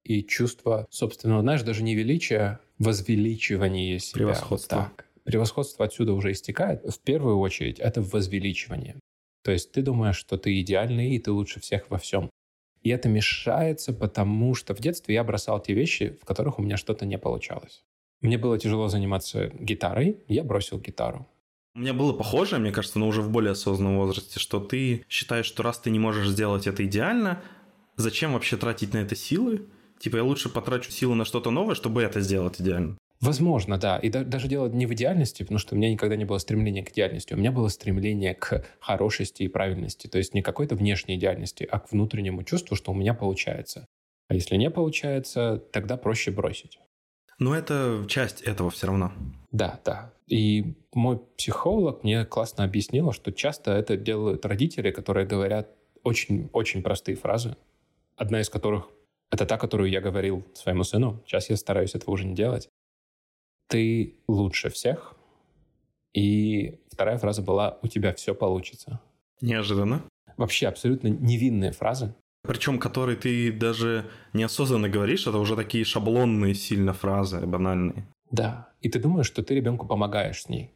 и 0.04 0.24
чувство 0.24 0.88
собственного, 0.90 1.42
знаешь, 1.42 1.62
даже 1.62 1.84
не 1.84 1.96
величия, 1.96 2.60
возвеличивания 2.80 4.00
себя. 4.00 4.20
Превосходство. 4.20 4.76
Вот 4.76 4.86
так. 4.98 5.06
Превосходство 5.24 5.86
отсюда 5.86 6.14
уже 6.14 6.32
истекает. 6.32 6.84
В 6.84 7.00
первую 7.00 7.38
очередь 7.38 7.80
это 7.80 8.02
возвеличивание. 8.02 8.98
То 9.44 9.52
есть 9.52 9.72
ты 9.72 9.82
думаешь, 9.82 10.18
что 10.18 10.38
ты 10.38 10.60
идеальный, 10.62 11.12
и 11.12 11.20
ты 11.20 11.32
лучше 11.32 11.60
всех 11.60 11.90
во 11.90 11.98
всем. 11.98 12.30
И 12.82 12.90
это 12.90 13.08
мешается, 13.10 13.94
потому 13.94 14.56
что 14.56 14.74
в 14.74 14.80
детстве 14.80 15.16
я 15.16 15.24
бросал 15.24 15.62
те 15.62 15.74
вещи, 15.74 16.18
в 16.22 16.26
которых 16.26 16.60
у 16.60 16.62
меня 16.62 16.78
что-то 16.78 17.06
не 17.06 17.18
получалось. 17.18 17.84
Мне 18.22 18.38
было 18.38 18.58
тяжело 18.58 18.88
заниматься 18.88 19.52
гитарой, 19.60 20.24
я 20.28 20.44
бросил 20.44 20.80
гитару. 20.80 21.28
У 21.76 21.80
меня 21.80 21.94
было 21.94 22.14
похоже, 22.14 22.60
мне 22.60 22.72
кажется, 22.72 23.00
но 23.00 23.08
уже 23.08 23.22
в 23.22 23.32
более 23.32 23.52
осознанном 23.52 23.98
возрасте, 23.98 24.40
что 24.40 24.60
ты 24.60 25.06
считаешь, 25.10 25.46
что 25.46 25.64
раз 25.64 25.80
ты 25.80 25.90
не 25.90 26.00
можешь 26.00 26.30
сделать 26.30 26.68
это 26.68 26.86
идеально, 26.86 27.42
зачем 27.96 28.34
вообще 28.34 28.58
тратить 28.58 28.94
на 28.94 29.00
это 29.00 29.16
силы? 29.16 29.68
Типа 30.00 30.18
я 30.18 30.24
лучше 30.24 30.50
потрачу 30.50 30.92
силы 30.92 31.16
на 31.16 31.26
что-то 31.26 31.50
новое, 31.50 31.76
чтобы 31.76 32.04
это 32.04 32.22
сделать 32.22 32.62
идеально. 32.62 32.98
Возможно, 33.24 33.77
да. 33.77 33.98
И 34.00 34.10
да, 34.10 34.24
даже 34.24 34.50
дело 34.50 34.68
не 34.68 34.86
в 34.86 34.94
идеальности, 34.94 35.44
потому 35.44 35.58
что 35.58 35.75
у 35.75 35.77
меня 35.77 35.89
никогда 35.89 36.18
не 36.18 36.25
было 36.25 36.39
стремления 36.39 36.84
к 36.84 36.92
идеальности. 36.92 37.34
У 37.34 37.38
меня 37.38 37.51
было 37.51 37.70
стремление 37.70 38.36
к 38.36 38.65
хорошести 38.80 39.44
и 39.44 39.48
правильности. 39.48 40.08
То 40.08 40.18
есть 40.18 40.34
не 40.34 40.42
какой-то 40.42 40.75
внешней 40.75 41.15
идеальности, 41.15 41.68
а 41.70 41.80
к 41.80 41.92
внутреннему 41.92 42.44
чувству, 42.44 42.75
что 42.75 42.92
у 42.92 42.96
меня 42.96 43.13
получается. 43.13 43.88
А 44.27 44.34
если 44.34 44.58
не 44.58 44.70
получается, 44.70 45.63
тогда 45.72 45.96
проще 45.96 46.32
бросить. 46.32 46.80
Но 47.39 47.56
это 47.56 48.06
часть 48.10 48.42
этого 48.42 48.70
все 48.70 48.88
равно. 48.88 49.13
Да, 49.51 49.80
да. 49.86 50.13
И 50.27 50.75
мой 50.94 51.20
психолог 51.38 52.03
мне 52.03 52.25
классно 52.25 52.63
объяснила, 52.63 53.13
что 53.13 53.32
часто 53.32 53.72
это 53.72 53.96
делают 53.96 54.46
родители, 54.46 54.92
которые 54.92 55.25
говорят 55.25 55.70
очень-очень 56.03 56.84
простые 56.84 57.15
фразы, 57.15 57.56
одна 58.18 58.42
из 58.42 58.50
которых 58.50 58.89
это 59.32 59.46
та, 59.46 59.58
которую 59.58 59.89
я 59.89 60.01
говорил 60.01 60.46
своему 60.53 60.84
сыну. 60.84 61.22
Сейчас 61.25 61.50
я 61.50 61.58
стараюсь 61.58 61.96
этого 61.96 62.12
уже 62.12 62.25
не 62.25 62.36
делать. 62.36 62.70
Ты 63.74 64.13
лучше 64.27 64.70
всех. 64.70 65.15
И 66.13 66.80
вторая 66.92 67.18
фраза 67.18 67.42
была 67.42 67.80
«У 67.82 67.88
тебя 67.88 68.13
все 68.13 68.36
получится». 68.36 69.00
Неожиданно. 69.42 70.03
Вообще 70.38 70.68
абсолютно 70.68 71.08
невинные 71.08 71.72
фразы. 71.72 72.13
Причем, 72.44 72.77
которые 72.77 73.18
ты 73.18 73.51
даже 73.51 74.12
неосознанно 74.32 74.89
говоришь, 74.89 75.25
это 75.25 75.39
уже 75.39 75.56
такие 75.56 75.86
шаблонные 75.86 76.53
сильно 76.53 76.94
фразы, 76.94 77.48
банальные. 77.48 78.06
Да. 78.30 78.70
И 78.82 78.89
ты 78.89 79.00
думаешь, 79.00 79.25
что 79.25 79.42
ты 79.42 79.56
ребенку 79.56 79.88
помогаешь 79.88 80.44
с 80.44 80.50
ней. 80.50 80.70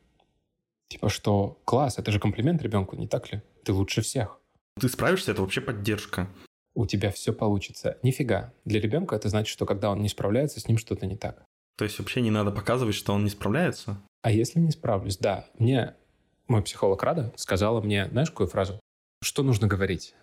Типа 0.88 1.10
что, 1.10 1.62
класс, 1.66 2.00
это 2.00 2.12
же 2.12 2.20
комплимент 2.20 2.64
ребенку, 2.64 2.96
не 2.96 3.08
так 3.08 3.32
ли? 3.32 3.44
Ты 3.64 3.74
лучше 3.74 4.02
всех. 4.02 4.42
Ты 4.82 4.90
справишься, 4.90 5.34
это 5.34 5.44
вообще 5.44 5.62
поддержка. 5.62 6.30
У 6.74 6.88
тебя 6.88 7.12
все 7.12 7.32
получится. 7.32 8.00
Нифига. 8.02 8.54
Для 8.66 8.82
ребенка 8.82 9.16
это 9.16 9.30
значит, 9.30 9.54
что 9.54 9.68
когда 9.68 9.92
он 9.92 10.02
не 10.02 10.10
справляется, 10.10 10.60
с 10.60 10.68
ним 10.68 10.80
что-то 10.80 11.06
не 11.06 11.16
так. 11.16 11.47
То 11.78 11.86
есть 11.86 12.00
вообще 12.00 12.22
не 12.22 12.32
надо 12.32 12.52
показывать, 12.52 12.96
что 12.96 13.14
он 13.14 13.24
не 13.24 13.30
справляется? 13.30 14.02
А 14.24 14.32
если 14.32 14.60
не 14.60 14.72
справлюсь? 14.72 15.18
Да. 15.18 15.46
Мне 15.60 15.94
мой 16.48 16.62
психолог 16.64 17.02
Рада 17.04 17.32
сказала 17.36 17.82
мне, 17.82 18.08
знаешь, 18.08 18.32
какую 18.32 18.48
фразу? 18.48 18.80
Что 19.22 19.44
нужно 19.44 19.68
говорить? 19.68 20.16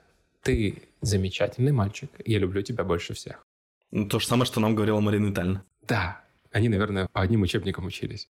Ты 0.43 0.83
замечательный 1.01 1.73
мальчик, 1.73 2.11
я 2.25 2.39
люблю 2.39 2.63
тебя 2.63 2.85
больше 2.85 3.15
всех. 3.15 3.43
Ну, 3.91 4.09
то 4.09 4.19
же 4.19 4.27
самое, 4.27 4.47
что 4.47 4.61
нам 4.61 4.75
говорила 4.75 5.01
Марина 5.01 5.27
Витальевна. 5.27 5.65
Да, 5.83 6.23
они, 6.51 6.69
наверное, 6.69 7.09
по 7.13 7.21
одним 7.21 7.43
учебникам 7.43 7.87
учились. 7.87 8.29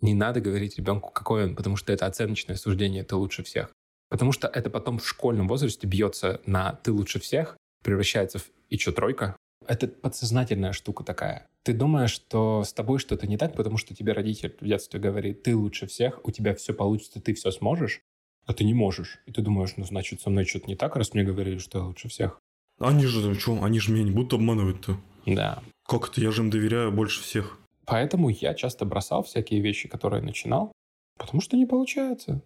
Не 0.00 0.14
надо 0.14 0.40
говорить 0.40 0.76
ребенку, 0.76 1.10
какой 1.10 1.44
он, 1.44 1.56
потому 1.56 1.76
что 1.76 1.92
это 1.92 2.06
оценочное 2.06 2.56
суждение, 2.56 3.04
ты 3.04 3.16
лучше 3.16 3.42
всех. 3.42 3.70
Потому 4.08 4.32
что 4.32 4.48
это 4.48 4.70
потом 4.70 4.98
в 4.98 5.08
школьном 5.08 5.48
возрасте 5.48 5.86
бьется 5.86 6.40
на 6.46 6.72
«ты 6.72 6.92
лучше 6.92 7.18
всех», 7.18 7.56
превращается 7.82 8.38
в 8.38 8.50
«и 8.68 8.78
чё, 8.78 8.92
тройка?». 8.92 9.36
Это 9.68 9.88
подсознательная 9.88 10.72
штука 10.72 11.04
такая. 11.04 11.48
Ты 11.62 11.72
думаешь, 11.72 12.10
что 12.10 12.62
с 12.64 12.72
тобой 12.72 12.98
что-то 12.98 13.26
не 13.26 13.36
так, 13.36 13.54
потому 13.54 13.76
что 13.76 13.94
тебе 13.94 14.12
родитель 14.12 14.56
в 14.60 14.64
детстве 14.64 15.00
говорит 15.00 15.42
«ты 15.42 15.56
лучше 15.56 15.86
всех, 15.86 16.20
у 16.24 16.30
тебя 16.30 16.54
все 16.54 16.72
получится, 16.72 17.20
ты 17.20 17.34
все 17.34 17.50
сможешь», 17.50 18.00
а 18.46 18.54
ты 18.54 18.64
не 18.64 18.74
можешь. 18.74 19.18
И 19.26 19.32
ты 19.32 19.42
думаешь, 19.42 19.74
ну, 19.76 19.84
значит, 19.84 20.20
со 20.20 20.30
мной 20.30 20.44
что-то 20.44 20.68
не 20.68 20.76
так, 20.76 20.96
раз 20.96 21.12
мне 21.12 21.24
говорили, 21.24 21.58
что 21.58 21.78
я 21.78 21.84
лучше 21.84 22.08
всех. 22.08 22.40
Они 22.78 23.04
же, 23.06 23.34
что, 23.34 23.62
они 23.62 23.80
же 23.80 23.92
меня 23.92 24.04
не 24.04 24.10
будут 24.10 24.34
обманывать-то. 24.34 24.98
Да. 25.26 25.62
Как 25.84 26.08
это? 26.08 26.20
Я 26.20 26.30
же 26.30 26.42
им 26.42 26.50
доверяю 26.50 26.92
больше 26.92 27.22
всех. 27.22 27.58
Поэтому 27.84 28.28
я 28.28 28.54
часто 28.54 28.84
бросал 28.84 29.22
всякие 29.22 29.60
вещи, 29.60 29.88
которые 29.88 30.22
начинал, 30.22 30.72
потому 31.18 31.40
что 31.40 31.56
не 31.56 31.66
получается. 31.66 32.42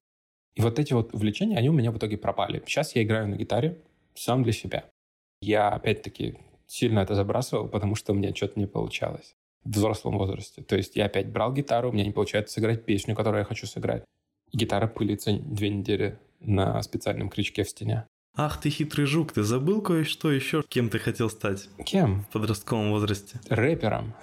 И 0.55 0.63
вот 0.63 0.79
эти 0.79 0.93
вот 0.93 1.15
увлечения, 1.15 1.57
они 1.57 1.69
у 1.69 1.73
меня 1.73 1.91
в 1.91 1.99
итоге 1.99 2.17
пропали. 2.17 2.63
Сейчас 2.67 2.95
я 2.95 3.03
играю 3.03 3.29
на 3.29 3.37
гитаре 3.37 3.79
сам 4.15 4.43
для 4.43 4.53
себя. 4.53 4.85
Я, 5.41 5.69
опять-таки, 5.69 6.37
сильно 6.71 7.01
это 7.01 7.15
забрасывал, 7.15 7.69
потому 7.69 7.97
что 7.97 8.13
у 8.13 8.15
меня 8.15 8.35
что-то 8.35 8.59
не 8.59 8.67
получалось 8.67 9.35
в 9.65 9.71
взрослом 9.71 10.17
возрасте. 10.19 10.63
То 10.63 10.77
есть 10.77 10.97
я 10.97 11.07
опять 11.07 11.29
брал 11.29 11.53
гитару, 11.53 11.91
у 11.91 11.93
меня 11.93 12.05
не 12.05 12.13
получается 12.13 12.55
сыграть 12.55 12.85
песню, 12.85 13.15
которую 13.15 13.41
я 13.41 13.45
хочу 13.45 13.67
сыграть. 13.67 14.05
Гитара 14.53 14.87
пылится 14.87 15.33
две 15.33 15.69
недели 15.69 16.19
на 16.41 16.81
специальном 16.83 17.29
крючке 17.29 17.65
в 17.65 17.69
стене. 17.69 18.07
Ах 18.37 18.61
ты 18.61 18.71
хитрый 18.71 19.07
жук, 19.07 19.33
ты 19.33 19.43
забыл 19.43 19.83
кое-что 19.83 20.31
еще? 20.31 20.63
Кем 20.69 20.89
ты 20.89 20.99
хотел 20.99 21.29
стать? 21.29 21.69
Кем? 21.85 22.23
В 22.23 22.29
подростковом 22.33 22.91
возрасте. 22.91 23.41
Рэпером. 23.49 24.15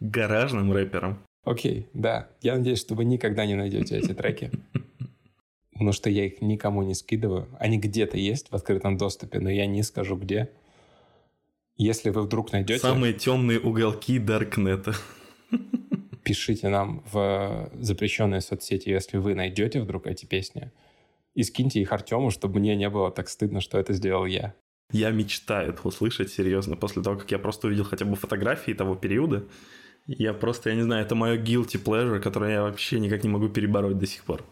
Гаражным 0.00 0.72
рэпером. 0.72 1.20
Окей, 1.44 1.88
да. 1.94 2.28
Я 2.42 2.56
надеюсь, 2.56 2.80
что 2.80 2.94
вы 2.94 3.04
никогда 3.04 3.46
не 3.46 3.54
найдете 3.54 3.96
эти 3.98 4.12
треки. 4.12 4.50
Потому 5.80 5.94
что 5.94 6.10
я 6.10 6.26
их 6.26 6.42
никому 6.42 6.82
не 6.82 6.94
скидываю. 6.94 7.48
Они 7.58 7.78
где-то 7.78 8.18
есть 8.18 8.50
в 8.50 8.54
открытом 8.54 8.98
доступе, 8.98 9.40
но 9.40 9.48
я 9.48 9.64
не 9.64 9.82
скажу 9.82 10.14
где. 10.14 10.50
Если 11.78 12.10
вы 12.10 12.20
вдруг 12.20 12.52
найдете... 12.52 12.80
Самые 12.80 13.14
темные 13.14 13.58
уголки 13.58 14.18
Даркнета. 14.18 14.92
Пишите 16.22 16.68
нам 16.68 17.02
в 17.10 17.70
запрещенные 17.80 18.42
соцсети, 18.42 18.90
если 18.90 19.16
вы 19.16 19.34
найдете 19.34 19.80
вдруг 19.80 20.06
эти 20.06 20.26
песни. 20.26 20.70
И 21.34 21.44
скиньте 21.44 21.80
их 21.80 21.90
Артему, 21.92 22.30
чтобы 22.30 22.60
мне 22.60 22.76
не 22.76 22.90
было 22.90 23.10
так 23.10 23.30
стыдно, 23.30 23.62
что 23.62 23.78
это 23.78 23.94
сделал 23.94 24.26
я. 24.26 24.52
Я 24.92 25.12
мечтаю 25.12 25.70
это 25.70 25.80
услышать, 25.88 26.30
серьезно, 26.30 26.76
после 26.76 27.02
того, 27.02 27.16
как 27.16 27.30
я 27.30 27.38
просто 27.38 27.68
увидел 27.68 27.84
хотя 27.84 28.04
бы 28.04 28.16
фотографии 28.16 28.72
того 28.72 28.96
периода. 28.96 29.46
Я 30.06 30.34
просто, 30.34 30.68
я 30.68 30.76
не 30.76 30.82
знаю, 30.82 31.06
это 31.06 31.14
мое 31.14 31.38
guilty 31.38 31.82
pleasure, 31.82 32.20
которое 32.20 32.52
я 32.52 32.62
вообще 32.64 33.00
никак 33.00 33.24
не 33.24 33.30
могу 33.30 33.48
перебороть 33.48 33.96
до 33.96 34.04
сих 34.04 34.24
пор. 34.24 34.44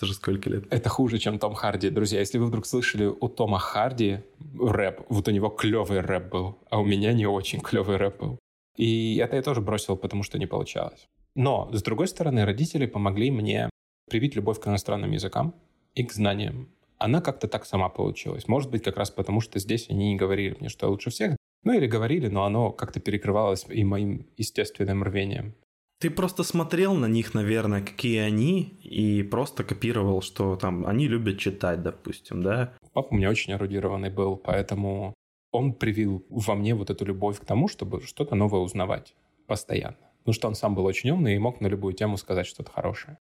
Это 0.00 0.06
же 0.06 0.14
сколько 0.14 0.48
лет? 0.48 0.64
Это 0.70 0.88
хуже, 0.88 1.18
чем 1.18 1.38
Том 1.38 1.52
Харди. 1.52 1.90
Друзья, 1.90 2.20
если 2.20 2.38
вы 2.38 2.46
вдруг 2.46 2.64
слышали 2.64 3.04
у 3.04 3.28
Тома 3.28 3.58
Харди 3.58 4.20
рэп, 4.58 5.02
вот 5.10 5.28
у 5.28 5.30
него 5.30 5.50
клевый 5.50 6.00
рэп 6.00 6.30
был, 6.30 6.58
а 6.70 6.80
у 6.80 6.86
меня 6.86 7.12
не 7.12 7.26
очень 7.26 7.60
клевый 7.60 7.98
рэп 7.98 8.18
был. 8.18 8.38
И 8.78 9.16
это 9.16 9.36
я 9.36 9.42
тоже 9.42 9.60
бросил, 9.60 9.98
потому 9.98 10.22
что 10.22 10.38
не 10.38 10.46
получалось. 10.46 11.06
Но, 11.34 11.68
с 11.70 11.82
другой 11.82 12.08
стороны, 12.08 12.46
родители 12.46 12.86
помогли 12.86 13.30
мне 13.30 13.68
привить 14.08 14.36
любовь 14.36 14.58
к 14.58 14.66
иностранным 14.68 15.10
языкам 15.10 15.54
и 15.94 16.02
к 16.02 16.14
знаниям 16.14 16.70
она 16.96 17.20
как-то 17.20 17.46
так 17.46 17.66
сама 17.66 17.90
получилась. 17.90 18.48
Может 18.48 18.70
быть, 18.70 18.82
как 18.82 18.96
раз 18.96 19.10
потому, 19.10 19.42
что 19.42 19.58
здесь 19.58 19.90
они 19.90 20.12
не 20.12 20.16
говорили 20.16 20.56
мне, 20.60 20.70
что 20.70 20.86
я 20.86 20.90
лучше 20.90 21.10
всех. 21.10 21.36
Ну 21.62 21.74
или 21.74 21.86
говорили, 21.86 22.28
но 22.28 22.44
оно 22.44 22.72
как-то 22.72 23.00
перекрывалось 23.00 23.66
и 23.68 23.84
моим 23.84 24.26
естественным 24.38 25.02
рвением. 25.02 25.54
Ты 26.00 26.08
просто 26.08 26.44
смотрел 26.44 26.94
на 26.94 27.04
них, 27.04 27.34
наверное, 27.34 27.82
какие 27.82 28.20
они, 28.20 28.78
и 28.82 29.22
просто 29.22 29.64
копировал, 29.64 30.22
что 30.22 30.56
там 30.56 30.86
они 30.86 31.06
любят 31.06 31.38
читать, 31.38 31.82
допустим, 31.82 32.42
да? 32.42 32.72
Папа 32.94 33.08
у 33.10 33.16
меня 33.16 33.28
очень 33.28 33.52
эрудированный 33.52 34.08
был, 34.08 34.36
поэтому 34.36 35.12
он 35.52 35.74
привил 35.74 36.24
во 36.30 36.54
мне 36.54 36.74
вот 36.74 36.88
эту 36.88 37.04
любовь 37.04 37.38
к 37.38 37.44
тому, 37.44 37.68
чтобы 37.68 38.00
что-то 38.00 38.34
новое 38.34 38.60
узнавать 38.60 39.14
постоянно. 39.46 39.98
Потому 40.20 40.34
что 40.34 40.48
он 40.48 40.54
сам 40.54 40.74
был 40.74 40.86
очень 40.86 41.10
умный 41.10 41.34
и 41.34 41.38
мог 41.38 41.60
на 41.60 41.66
любую 41.66 41.92
тему 41.92 42.16
сказать 42.16 42.46
что-то 42.46 42.70
хорошее. 42.70 43.18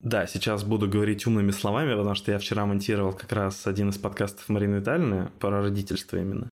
Да, 0.00 0.26
сейчас 0.26 0.64
буду 0.64 0.88
говорить 0.88 1.26
умными 1.26 1.50
словами, 1.50 1.94
потому 1.94 2.14
что 2.14 2.32
я 2.32 2.38
вчера 2.38 2.64
монтировал 2.64 3.12
как 3.12 3.30
раз 3.32 3.66
один 3.66 3.90
из 3.90 3.98
подкастов 3.98 4.48
Марины 4.48 4.76
Витальевны 4.76 5.30
про 5.38 5.62
родительство 5.62 6.16
именно. 6.16 6.48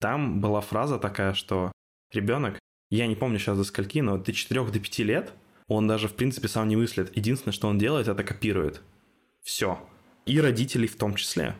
Там 0.00 0.40
была 0.40 0.60
фраза 0.60 0.98
такая, 0.98 1.34
что 1.34 1.70
ребенок, 2.12 2.58
я 2.90 3.06
не 3.06 3.14
помню 3.14 3.38
сейчас 3.38 3.56
до 3.56 3.64
скольки, 3.64 4.00
но 4.00 4.18
до 4.18 4.32
4 4.32 4.64
до 4.64 4.80
5 4.80 4.98
лет 5.00 5.32
он 5.68 5.86
даже 5.86 6.08
в 6.08 6.14
принципе 6.14 6.48
сам 6.48 6.68
не 6.68 6.76
мыслит. 6.76 7.16
Единственное, 7.16 7.52
что 7.52 7.68
он 7.68 7.78
делает, 7.78 8.08
это 8.08 8.24
копирует. 8.24 8.82
Все. 9.42 9.78
И 10.26 10.40
родителей 10.40 10.88
в 10.88 10.96
том 10.96 11.14
числе. 11.14 11.54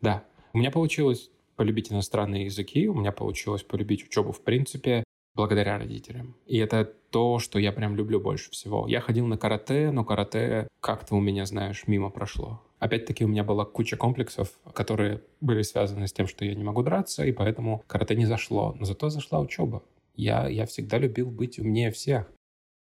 Да. 0.00 0.24
У 0.54 0.58
меня 0.58 0.70
получилось 0.70 1.30
полюбить 1.56 1.92
иностранные 1.92 2.46
языки, 2.46 2.88
у 2.88 2.94
меня 2.94 3.12
получилось 3.12 3.62
полюбить 3.62 4.04
учебу 4.04 4.32
в 4.32 4.42
принципе 4.42 5.04
благодаря 5.34 5.78
родителям. 5.78 6.36
И 6.46 6.58
это 6.58 6.84
то, 7.10 7.38
что 7.38 7.58
я 7.58 7.72
прям 7.72 7.94
люблю 7.94 8.20
больше 8.20 8.50
всего. 8.50 8.86
Я 8.88 9.00
ходил 9.00 9.26
на 9.26 9.36
карате, 9.36 9.90
но 9.90 10.04
карате 10.04 10.68
как-то 10.80 11.14
у 11.14 11.20
меня, 11.20 11.46
знаешь, 11.46 11.84
мимо 11.86 12.10
прошло. 12.10 12.62
Опять-таки 12.78 13.24
у 13.24 13.28
меня 13.28 13.44
была 13.44 13.64
куча 13.64 13.96
комплексов, 13.96 14.58
которые 14.74 15.22
были 15.40 15.62
связаны 15.62 16.08
с 16.08 16.12
тем, 16.12 16.26
что 16.26 16.44
я 16.44 16.54
не 16.54 16.64
могу 16.64 16.82
драться, 16.82 17.24
и 17.24 17.32
поэтому 17.32 17.84
карате 17.86 18.16
не 18.16 18.26
зашло. 18.26 18.74
Но 18.78 18.84
зато 18.84 19.08
зашла 19.08 19.40
учеба. 19.40 19.82
Я, 20.14 20.48
я 20.48 20.66
всегда 20.66 20.98
любил 20.98 21.30
быть 21.30 21.58
умнее 21.58 21.90
всех. 21.90 22.30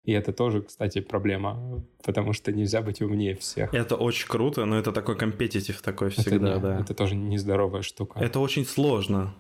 И 0.04 0.12
это 0.12 0.35
тоже, 0.35 0.61
кстати, 0.61 1.00
проблема, 1.00 1.83
потому 2.02 2.35
что 2.35 2.52
нельзя 2.52 2.83
быть 2.83 3.00
умнее 3.00 3.35
всех. 3.35 3.73
Это 3.73 3.97
очень 3.97 4.28
круто, 4.28 4.66
но 4.66 4.78
это 4.78 4.93
такой 4.93 5.16
компетитив 5.16 5.81
такой 5.81 6.11
всегда, 6.11 6.50
это 6.50 6.57
не, 6.57 6.61
да. 6.61 6.81
Это 6.81 6.95
тоже 6.95 7.14
нездоровая 7.16 7.81
штука. 7.81 8.21
Это 8.21 8.40
очень 8.40 8.66
сложно. 8.66 9.35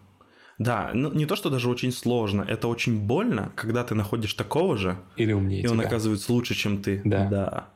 Да, 0.58 0.92
ну 0.94 1.12
не 1.12 1.26
то, 1.26 1.36
что 1.36 1.50
даже 1.50 1.68
очень 1.68 1.92
сложно, 1.92 2.46
это 2.48 2.68
очень 2.68 3.00
больно, 3.00 3.52
когда 3.56 3.84
ты 3.84 3.94
находишь 3.94 4.32
такого 4.34 4.76
же, 4.78 4.96
или 5.16 5.32
умнее 5.32 5.62
и 5.62 5.66
он 5.66 5.80
оказывается 5.80 6.32
лучше, 6.32 6.54
чем 6.54 6.80
ты. 6.80 7.02
Да. 7.04 7.28
да. 7.28 7.68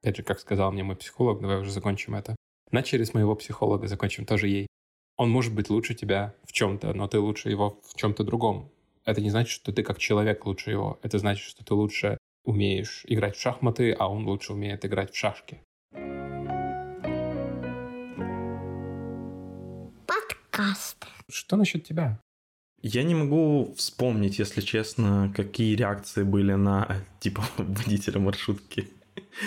Опять 0.00 0.18
же, 0.18 0.22
как 0.22 0.38
сказал 0.38 0.70
мне 0.70 0.84
мой 0.84 0.94
психолог, 0.94 1.40
давай 1.40 1.58
уже 1.58 1.72
закончим 1.72 2.14
это. 2.14 2.36
Начали 2.70 3.02
с 3.02 3.14
моего 3.14 3.34
психолога, 3.34 3.88
закончим 3.88 4.26
тоже 4.26 4.46
ей. 4.48 4.66
Он 5.16 5.30
может 5.30 5.54
быть 5.54 5.70
лучше 5.70 5.94
тебя 5.94 6.34
в 6.44 6.52
чем-то, 6.52 6.92
но 6.92 7.08
ты 7.08 7.18
лучше 7.18 7.50
его 7.50 7.80
в 7.82 7.96
чем-то 7.96 8.22
другом. 8.22 8.70
Это 9.08 9.22
не 9.22 9.30
значит, 9.30 9.50
что 9.50 9.72
ты 9.72 9.82
как 9.82 9.96
человек 9.96 10.44
лучше 10.44 10.70
его. 10.70 11.00
Это 11.02 11.18
значит, 11.18 11.48
что 11.48 11.64
ты 11.64 11.72
лучше 11.72 12.18
умеешь 12.44 13.06
играть 13.08 13.36
в 13.36 13.40
шахматы, 13.40 13.92
а 13.92 14.06
он 14.06 14.26
лучше 14.26 14.52
умеет 14.52 14.84
играть 14.84 15.14
в 15.14 15.16
шашки. 15.16 15.62
Подкаст. 20.06 21.06
Что 21.30 21.56
насчет 21.56 21.84
тебя? 21.84 22.20
Я 22.82 23.02
не 23.02 23.14
могу 23.14 23.72
вспомнить, 23.78 24.38
если 24.38 24.60
честно, 24.60 25.32
какие 25.34 25.74
реакции 25.74 26.22
были 26.22 26.52
на, 26.52 27.02
типа, 27.20 27.42
водителя 27.56 28.20
маршрутки 28.20 28.90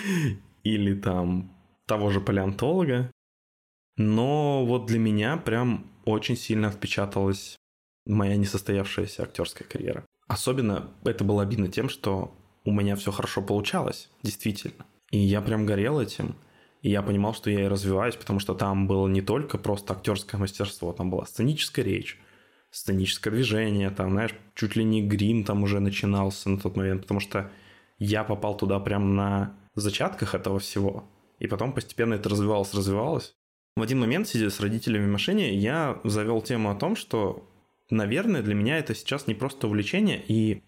или 0.64 0.94
там 0.96 1.52
того 1.86 2.10
же 2.10 2.20
палеонтолога. 2.20 3.12
Но 3.96 4.66
вот 4.66 4.86
для 4.86 4.98
меня 4.98 5.36
прям 5.36 5.86
очень 6.04 6.36
сильно 6.36 6.68
впечаталась 6.68 7.58
моя 8.06 8.36
несостоявшаяся 8.36 9.22
актерская 9.22 9.66
карьера. 9.66 10.04
Особенно 10.28 10.90
это 11.04 11.24
было 11.24 11.42
обидно 11.42 11.68
тем, 11.68 11.88
что 11.88 12.34
у 12.64 12.72
меня 12.72 12.96
все 12.96 13.12
хорошо 13.12 13.42
получалось, 13.42 14.08
действительно. 14.22 14.86
И 15.10 15.18
я 15.18 15.40
прям 15.40 15.66
горел 15.66 16.00
этим. 16.00 16.36
И 16.80 16.90
я 16.90 17.02
понимал, 17.02 17.34
что 17.34 17.50
я 17.50 17.64
и 17.64 17.68
развиваюсь, 17.68 18.16
потому 18.16 18.40
что 18.40 18.54
там 18.54 18.88
было 18.88 19.06
не 19.06 19.22
только 19.22 19.56
просто 19.58 19.92
актерское 19.94 20.40
мастерство, 20.40 20.92
там 20.92 21.10
была 21.10 21.26
сценическая 21.26 21.84
речь, 21.84 22.20
сценическое 22.70 23.32
движение, 23.32 23.90
там, 23.90 24.10
знаешь, 24.10 24.34
чуть 24.54 24.74
ли 24.74 24.82
не 24.82 25.00
грим 25.00 25.44
там 25.44 25.62
уже 25.62 25.78
начинался 25.78 26.50
на 26.50 26.58
тот 26.58 26.76
момент, 26.76 27.02
потому 27.02 27.20
что 27.20 27.50
я 27.98 28.24
попал 28.24 28.56
туда 28.56 28.80
прям 28.80 29.14
на 29.14 29.54
зачатках 29.76 30.34
этого 30.34 30.58
всего. 30.58 31.04
И 31.38 31.46
потом 31.46 31.72
постепенно 31.72 32.14
это 32.14 32.28
развивалось, 32.28 32.74
развивалось. 32.74 33.34
В 33.76 33.82
один 33.82 34.00
момент, 34.00 34.28
сидя 34.28 34.50
с 34.50 34.60
родителями 34.60 35.06
в 35.06 35.12
машине, 35.12 35.54
я 35.54 36.00
завел 36.04 36.42
тему 36.42 36.70
о 36.70 36.74
том, 36.74 36.96
что, 36.96 37.48
наверное, 37.92 38.42
для 38.42 38.54
меня 38.54 38.78
это 38.78 38.94
сейчас 38.94 39.26
не 39.26 39.34
просто 39.34 39.66
увлечение, 39.68 40.22
и 40.26 40.62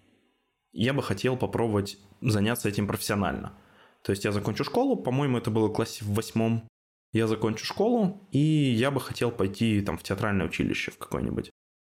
я 0.72 0.92
бы 0.92 1.02
хотел 1.02 1.36
попробовать 1.36 1.98
заняться 2.20 2.68
этим 2.68 2.86
профессионально. 2.86 3.54
То 4.02 4.12
есть 4.12 4.24
я 4.24 4.32
закончу 4.32 4.64
школу, 4.64 4.96
по-моему, 4.96 5.38
это 5.38 5.50
было 5.50 5.68
в 5.68 5.72
классе 5.72 6.04
в 6.04 6.14
восьмом. 6.14 6.68
Я 7.12 7.26
закончу 7.26 7.64
школу, 7.64 8.28
и 8.32 8.38
я 8.38 8.90
бы 8.90 9.00
хотел 9.00 9.30
пойти 9.30 9.80
там 9.80 9.96
в 9.96 10.02
театральное 10.02 10.46
училище 10.46 10.90
в 10.90 10.98
какое-нибудь. 10.98 11.50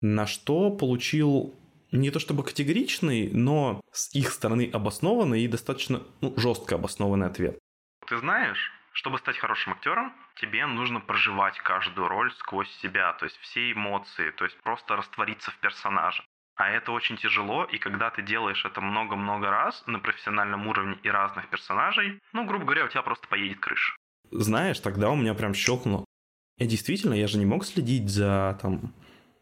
На 0.02 0.26
что 0.26 0.70
получил 0.70 1.54
не 1.90 2.10
то 2.10 2.20
чтобы 2.20 2.44
категоричный, 2.44 3.30
но 3.30 3.80
с 3.90 4.14
их 4.14 4.30
стороны 4.30 4.70
обоснованный 4.72 5.42
и 5.42 5.48
достаточно 5.48 6.02
ну, 6.20 6.34
жестко 6.36 6.74
обоснованный 6.74 7.26
ответ. 7.26 7.58
Ты 8.06 8.18
знаешь, 8.18 8.72
чтобы 8.96 9.18
стать 9.18 9.36
хорошим 9.36 9.74
актером, 9.74 10.14
тебе 10.40 10.64
нужно 10.66 11.00
проживать 11.00 11.58
каждую 11.58 12.08
роль 12.08 12.32
сквозь 12.38 12.70
себя, 12.80 13.12
то 13.12 13.26
есть 13.26 13.36
все 13.36 13.70
эмоции, 13.72 14.30
то 14.30 14.44
есть 14.44 14.56
просто 14.62 14.96
раствориться 14.96 15.50
в 15.50 15.58
персонаже. 15.58 16.24
А 16.56 16.70
это 16.70 16.92
очень 16.92 17.18
тяжело, 17.18 17.64
и 17.64 17.76
когда 17.76 18.08
ты 18.08 18.22
делаешь 18.22 18.64
это 18.64 18.80
много-много 18.80 19.50
раз 19.50 19.84
на 19.86 19.98
профессиональном 19.98 20.66
уровне 20.66 20.96
и 21.02 21.10
разных 21.10 21.50
персонажей, 21.50 22.20
ну, 22.32 22.46
грубо 22.46 22.64
говоря, 22.64 22.86
у 22.86 22.88
тебя 22.88 23.02
просто 23.02 23.28
поедет 23.28 23.60
крыша. 23.60 23.94
Знаешь, 24.30 24.80
тогда 24.80 25.10
у 25.10 25.16
меня 25.16 25.34
прям 25.34 25.52
щелкнуло. 25.52 26.06
Я 26.56 26.66
действительно, 26.66 27.12
я 27.12 27.28
же 27.28 27.36
не 27.36 27.44
мог 27.44 27.66
следить 27.66 28.08
за 28.08 28.58
там 28.62 28.94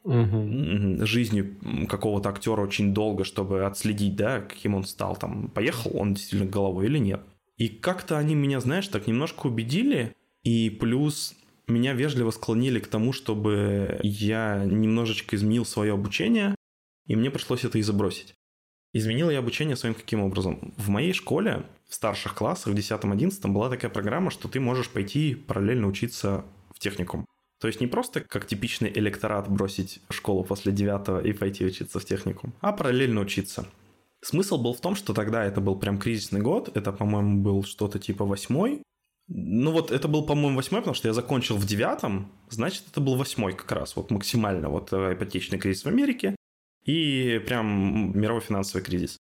угу. 0.03 1.07
жизнью 1.07 1.87
какого-то 1.89 2.31
актера 2.31 2.61
очень 2.61 2.93
долго, 2.93 3.23
чтобы 3.23 3.65
отследить, 3.65 4.17
да, 4.17 4.41
каким 4.41 4.75
он 4.75 4.83
стал. 4.83 5.15
Там, 5.17 5.49
поехал 5.49 5.97
он 5.97 6.15
действительно 6.15 6.51
головой 6.51 6.87
или 6.87 6.99
нет. 6.99 7.25
И 7.57 7.69
как-то 7.69 8.19
они 8.19 8.35
меня, 8.35 8.61
знаешь, 8.61 8.89
так 8.89 9.07
немножко 9.07 9.47
убедили, 9.47 10.15
и 10.43 10.71
плюс 10.71 11.35
меня 11.67 11.93
вежливо 11.93 12.31
склонили 12.31 12.81
к 12.81 12.89
тому, 12.89 13.13
чтобы 13.13 13.99
я 14.03 14.65
немножечко 14.65 15.37
изменил 15.37 15.65
свое 15.65 15.93
обучение, 15.93 16.55
и 17.07 17.17
мне 17.17 17.31
пришлось 17.31 17.65
это 17.65 17.79
и 17.79 17.83
забросить. 17.83 18.35
Изменил 18.93 19.31
я 19.31 19.41
обучение 19.41 19.77
своим 19.77 19.95
каким 19.95 20.21
образом? 20.21 20.73
В 20.77 20.89
моей 20.89 21.13
школе, 21.13 21.65
в 21.89 21.95
старших 21.95 22.35
классах, 22.35 22.73
в 22.73 22.77
10-11 22.77 23.49
была 23.49 23.69
такая 23.69 23.91
программа, 23.91 24.31
что 24.31 24.49
ты 24.49 24.61
можешь 24.61 24.89
пойти 24.89 25.35
параллельно 25.35 25.89
учиться 25.89 26.45
в 26.73 26.79
техникум. 26.79 27.27
То 27.61 27.69
есть 27.69 27.81
не 27.81 27.87
просто 27.87 28.21
как 28.21 28.47
типичный 28.47 28.93
электорат 28.95 29.49
бросить 29.49 30.01
школу 30.11 30.45
после 30.45 30.71
девятого 30.71 31.21
и 31.25 31.33
пойти 31.33 31.65
учиться 31.65 31.99
в 31.99 32.05
техникум, 32.05 32.53
а 32.61 32.73
параллельно 32.73 33.21
учиться. 33.21 33.67
Смысл 34.25 34.57
был 34.57 34.73
в 34.73 34.81
том, 34.81 34.97
что 34.97 35.13
тогда 35.13 35.45
это 35.45 35.61
был 35.61 35.79
прям 35.79 35.99
кризисный 35.99 36.41
год, 36.41 36.75
это, 36.75 36.93
по-моему, 36.93 37.43
был 37.43 37.63
что-то 37.63 37.99
типа 37.99 38.25
восьмой. 38.25 38.83
Ну 39.29 39.71
вот 39.71 39.91
это 39.91 40.09
был, 40.09 40.25
по-моему, 40.25 40.57
восьмой, 40.57 40.81
потому 40.81 40.95
что 40.95 41.09
я 41.09 41.15
закончил 41.15 41.57
в 41.59 41.67
девятом, 41.67 42.33
значит, 42.49 42.85
это 42.91 43.03
был 43.03 43.17
восьмой 43.17 43.53
как 43.53 43.71
раз, 43.73 43.97
вот 43.97 44.11
максимально 44.11 44.71
вот 44.71 44.95
э, 44.95 45.13
ипотечный 45.13 45.59
кризис 45.59 45.85
в 45.85 45.89
Америке 45.89 46.37
и 46.87 47.39
прям 47.47 48.19
мировой 48.19 48.41
финансовый 48.41 48.83
кризис. 48.83 49.19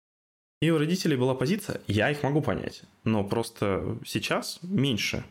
И 0.62 0.70
у 0.70 0.78
родителей 0.78 1.16
была 1.16 1.34
позиция, 1.34 1.82
я 1.86 2.10
их 2.10 2.22
могу 2.22 2.40
понять, 2.40 2.84
но 3.04 3.24
просто 3.24 3.98
сейчас 4.06 4.58
меньше. 4.62 5.22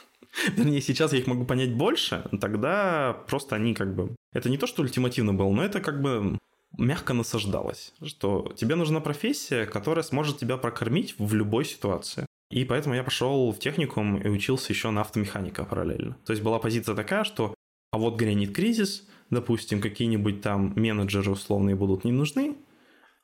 Вернее, 0.56 0.80
сейчас 0.80 1.12
я 1.12 1.20
их 1.20 1.28
могу 1.28 1.44
понять 1.44 1.72
больше, 1.72 2.28
тогда 2.40 3.12
просто 3.28 3.54
они 3.54 3.74
как 3.74 3.94
бы... 3.94 4.16
Это 4.32 4.50
не 4.50 4.58
то, 4.58 4.66
что 4.66 4.82
ультимативно 4.82 5.34
было, 5.34 5.52
но 5.52 5.64
это 5.64 5.80
как 5.80 6.02
бы 6.02 6.36
мягко 6.76 7.14
насаждалось, 7.14 7.92
что 8.04 8.52
тебе 8.56 8.74
нужна 8.74 9.00
профессия, 9.00 9.66
которая 9.66 10.02
сможет 10.02 10.38
тебя 10.38 10.56
прокормить 10.56 11.14
в 11.18 11.34
любой 11.34 11.64
ситуации. 11.64 12.26
И 12.50 12.64
поэтому 12.64 12.94
я 12.94 13.04
пошел 13.04 13.52
в 13.52 13.58
техникум 13.58 14.16
и 14.18 14.28
учился 14.28 14.72
еще 14.72 14.90
на 14.90 15.02
автомеханика 15.02 15.64
параллельно. 15.64 16.16
То 16.24 16.32
есть 16.32 16.42
была 16.42 16.58
позиция 16.58 16.96
такая, 16.96 17.24
что 17.24 17.54
а 17.92 17.98
вот 17.98 18.16
грянет 18.16 18.54
кризис, 18.54 19.08
допустим, 19.30 19.80
какие-нибудь 19.80 20.40
там 20.40 20.72
менеджеры 20.76 21.32
условные 21.32 21.76
будут 21.76 22.04
не 22.04 22.12
нужны, 22.12 22.56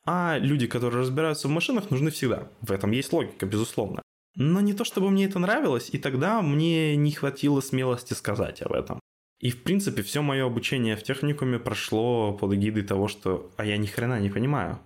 а 0.05 0.37
люди, 0.39 0.67
которые 0.67 1.01
разбираются 1.01 1.47
в 1.47 1.51
машинах, 1.51 1.89
нужны 1.89 2.11
всегда. 2.11 2.49
В 2.61 2.71
этом 2.71 2.91
есть 2.91 3.11
логика, 3.11 3.45
безусловно. 3.45 4.01
Но 4.35 4.61
не 4.61 4.73
то 4.73 4.85
чтобы 4.85 5.09
мне 5.09 5.25
это 5.25 5.39
нравилось, 5.39 5.89
и 5.91 5.97
тогда 5.97 6.41
мне 6.41 6.95
не 6.95 7.11
хватило 7.11 7.59
смелости 7.59 8.13
сказать 8.13 8.61
об 8.61 8.73
этом. 8.73 8.99
И, 9.39 9.51
в 9.51 9.63
принципе, 9.63 10.01
все 10.01 10.21
мое 10.21 10.45
обучение 10.45 10.95
в 10.95 11.03
техникуме 11.03 11.59
прошло 11.59 12.33
под 12.33 12.53
эгидой 12.53 12.83
того, 12.83 13.07
что 13.07 13.51
«а 13.57 13.65
я 13.65 13.77
ни 13.77 13.85
хрена 13.85 14.19
не 14.19 14.29
понимаю». 14.29 14.79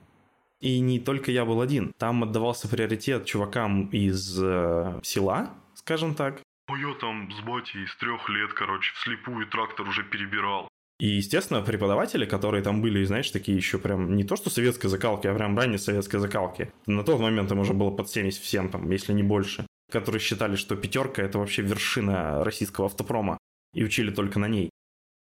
И 0.59 0.79
не 0.79 0.99
только 0.99 1.31
я 1.31 1.43
был 1.43 1.61
один. 1.61 1.91
Там 1.97 2.23
отдавался 2.23 2.67
приоритет 2.67 3.25
чувакам 3.25 3.87
из 3.87 4.39
э, 4.41 4.99
села, 5.01 5.49
скажем 5.73 6.13
так. 6.13 6.41
Я 6.69 6.93
там 6.99 7.29
с 7.31 7.41
батей 7.41 7.87
с 7.87 7.95
трех 7.97 8.29
лет, 8.29 8.53
короче, 8.53 8.93
вслепую 8.93 9.47
трактор 9.47 9.87
уже 9.87 10.03
перебирал. 10.03 10.67
И, 10.99 11.07
естественно, 11.07 11.61
преподаватели, 11.61 12.25
которые 12.25 12.63
там 12.63 12.81
были, 12.81 13.03
знаешь, 13.03 13.31
такие 13.31 13.57
еще 13.57 13.79
прям 13.79 14.15
не 14.15 14.23
то 14.23 14.35
что 14.35 14.51
советской 14.51 14.87
закалки, 14.87 15.25
а 15.25 15.33
прям 15.33 15.57
ранней 15.57 15.79
советской 15.79 16.19
закалки. 16.19 16.71
На 16.85 17.03
тот 17.03 17.19
момент 17.19 17.51
им 17.51 17.59
уже 17.59 17.73
было 17.73 17.89
под 17.89 18.07
70 18.07 18.39
всем, 18.39 18.69
там, 18.69 18.89
если 18.91 19.13
не 19.13 19.23
больше. 19.23 19.65
Которые 19.91 20.21
считали, 20.21 20.55
что 20.55 20.75
пятерка 20.75 21.23
это 21.23 21.39
вообще 21.39 21.63
вершина 21.63 22.43
российского 22.43 22.85
автопрома. 22.85 23.39
И 23.73 23.83
учили 23.83 24.11
только 24.11 24.39
на 24.39 24.47
ней. 24.47 24.69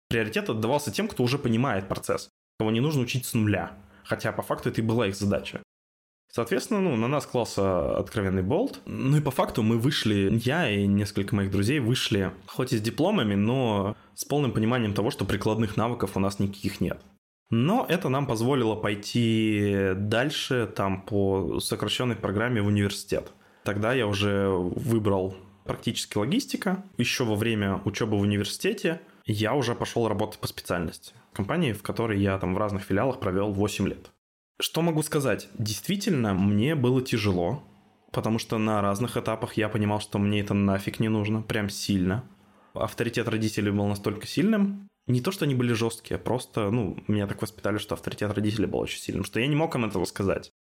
Приоритет 0.08 0.50
отдавался 0.50 0.90
тем, 0.90 1.08
кто 1.08 1.22
уже 1.22 1.38
понимает 1.38 1.88
процесс, 1.88 2.28
кого 2.58 2.70
не 2.70 2.80
нужно 2.80 3.02
учить 3.02 3.24
с 3.24 3.34
нуля. 3.34 3.72
Хотя 4.04 4.32
по 4.32 4.42
факту 4.42 4.68
это 4.68 4.80
и 4.80 4.84
была 4.84 5.06
их 5.08 5.16
задача. 5.16 5.62
Соответственно, 6.30 6.80
ну, 6.80 6.96
на 6.96 7.08
нас 7.08 7.26
класса 7.26 7.98
откровенный 7.98 8.42
болт. 8.42 8.80
Ну 8.86 9.18
и 9.18 9.20
по 9.20 9.30
факту 9.30 9.62
мы 9.62 9.78
вышли, 9.78 10.30
я 10.44 10.70
и 10.70 10.86
несколько 10.86 11.36
моих 11.36 11.50
друзей 11.50 11.78
вышли, 11.78 12.32
хоть 12.46 12.72
и 12.72 12.78
с 12.78 12.80
дипломами, 12.80 13.34
но 13.34 13.96
с 14.14 14.24
полным 14.24 14.52
пониманием 14.52 14.94
того, 14.94 15.10
что 15.10 15.26
прикладных 15.26 15.76
навыков 15.76 16.12
у 16.14 16.20
нас 16.20 16.38
никаких 16.38 16.80
нет. 16.80 17.02
Но 17.50 17.84
это 17.86 18.08
нам 18.08 18.26
позволило 18.26 18.74
пойти 18.74 19.90
дальше, 19.94 20.72
там, 20.74 21.02
по 21.02 21.60
сокращенной 21.60 22.16
программе 22.16 22.62
в 22.62 22.66
университет. 22.66 23.30
Тогда 23.62 23.92
я 23.92 24.06
уже 24.06 24.48
выбрал 24.48 25.36
практически 25.64 26.18
логистика. 26.18 26.84
Еще 26.98 27.24
во 27.24 27.36
время 27.36 27.80
учебы 27.84 28.18
в 28.18 28.22
университете 28.22 29.00
я 29.24 29.54
уже 29.54 29.74
пошел 29.74 30.08
работать 30.08 30.40
по 30.40 30.46
специальности. 30.46 31.14
Компании, 31.32 31.72
в 31.72 31.82
которой 31.82 32.20
я 32.20 32.38
там 32.38 32.54
в 32.54 32.58
разных 32.58 32.82
филиалах 32.82 33.20
провел 33.20 33.52
8 33.52 33.88
лет. 33.88 34.10
Что 34.60 34.82
могу 34.82 35.02
сказать? 35.02 35.48
Действительно, 35.58 36.34
мне 36.34 36.74
было 36.74 37.02
тяжело, 37.02 37.64
потому 38.12 38.38
что 38.38 38.58
на 38.58 38.80
разных 38.80 39.16
этапах 39.16 39.54
я 39.54 39.68
понимал, 39.68 40.00
что 40.00 40.18
мне 40.18 40.40
это 40.40 40.54
нафиг 40.54 41.00
не 41.00 41.08
нужно, 41.08 41.42
прям 41.42 41.68
сильно. 41.68 42.24
Авторитет 42.74 43.28
родителей 43.28 43.70
был 43.70 43.86
настолько 43.86 44.26
сильным, 44.26 44.88
не 45.06 45.20
то, 45.20 45.32
что 45.32 45.44
они 45.44 45.54
были 45.54 45.72
жесткие, 45.72 46.18
просто, 46.18 46.70
ну, 46.70 46.96
меня 47.08 47.26
так 47.26 47.42
воспитали, 47.42 47.78
что 47.78 47.94
авторитет 47.94 48.32
родителей 48.32 48.66
был 48.66 48.78
очень 48.78 49.00
сильным, 49.00 49.24
что 49.24 49.40
я 49.40 49.46
не 49.48 49.56
мог 49.56 49.74
им 49.74 49.84
этого 49.84 50.04
сказать. 50.04 50.52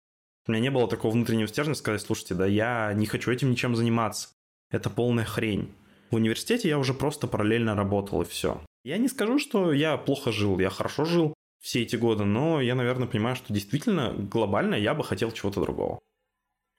У 0.46 0.52
меня 0.52 0.62
не 0.62 0.70
было 0.70 0.88
такого 0.88 1.12
внутреннего 1.12 1.46
стержня 1.46 1.74
сказать, 1.74 2.00
слушайте, 2.00 2.34
да 2.34 2.46
я 2.46 2.92
не 2.94 3.06
хочу 3.06 3.30
этим 3.30 3.50
ничем 3.50 3.76
заниматься. 3.76 4.30
Это 4.70 4.90
полная 4.90 5.24
хрень. 5.24 5.72
В 6.10 6.16
университете 6.16 6.68
я 6.68 6.78
уже 6.78 6.94
просто 6.94 7.26
параллельно 7.26 7.74
работал 7.74 8.22
и 8.22 8.24
все. 8.24 8.60
Я 8.84 8.98
не 8.98 9.08
скажу, 9.08 9.38
что 9.38 9.72
я 9.72 9.96
плохо 9.96 10.32
жил, 10.32 10.58
я 10.58 10.70
хорошо 10.70 11.04
жил 11.04 11.34
все 11.60 11.82
эти 11.82 11.96
годы, 11.96 12.24
но 12.24 12.60
я, 12.60 12.74
наверное, 12.74 13.06
понимаю, 13.06 13.36
что 13.36 13.52
действительно 13.52 14.14
глобально 14.14 14.74
я 14.74 14.94
бы 14.94 15.04
хотел 15.04 15.30
чего-то 15.30 15.60
другого. 15.60 15.98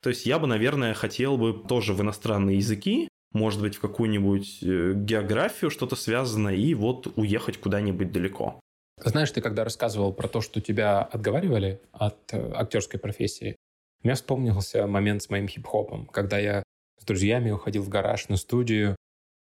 То 0.02 0.10
есть 0.10 0.26
я 0.26 0.40
бы, 0.40 0.48
наверное, 0.48 0.94
хотел 0.96 1.38
бы 1.38 1.54
тоже 1.54 1.94
в 1.94 2.02
иностранные 2.02 2.58
языки, 2.58 3.08
может 3.32 3.62
быть, 3.62 3.76
в 3.76 3.80
какую-нибудь 3.80 4.64
э, 4.64 4.94
географию 4.96 5.70
что-то 5.70 5.96
связанное, 5.96 6.56
и 6.56 6.74
вот 6.74 7.08
уехать 7.16 7.58
куда-нибудь 7.58 8.12
далеко. 8.12 8.60
Знаешь, 8.98 9.32
ты 9.32 9.42
когда 9.42 9.64
рассказывал 9.64 10.12
про 10.14 10.28
то, 10.28 10.42
что 10.42 10.60
тебя 10.60 11.02
отговаривали 11.02 11.80
от 11.92 12.18
э, 12.34 12.52
актерской 12.54 13.00
профессии, 13.00 13.56
у 14.04 14.08
меня 14.08 14.16
вспомнился 14.16 14.88
момент 14.88 15.22
с 15.22 15.30
моим 15.30 15.48
хип-хопом, 15.48 16.08
когда 16.08 16.40
я 16.40 16.64
с 17.02 17.06
друзьями 17.06 17.50
уходил 17.50 17.82
в 17.82 17.90
гараж 17.90 18.30
на 18.30 18.38
студию, 18.38 18.96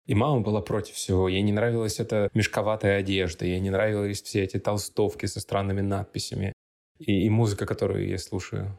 и 0.07 0.15
мама 0.15 0.41
была 0.41 0.63
против 0.63 0.95
всего. 0.95 1.29
Ей 1.29 1.43
не 1.43 1.53
нравилась 1.53 2.01
эта 2.01 2.31
мешковатая 2.33 2.99
одежда, 2.99 3.45
ей 3.45 3.61
не 3.61 3.71
нравились 3.71 4.23
все 4.23 4.45
эти 4.45 4.59
толстовки 4.59 5.27
со 5.27 5.41
странными 5.41 5.81
надписями 5.81 6.53
и, 6.99 7.27
и 7.27 7.29
музыка, 7.29 7.67
которую 7.67 8.09
я 8.09 8.19
слушаю. 8.19 8.79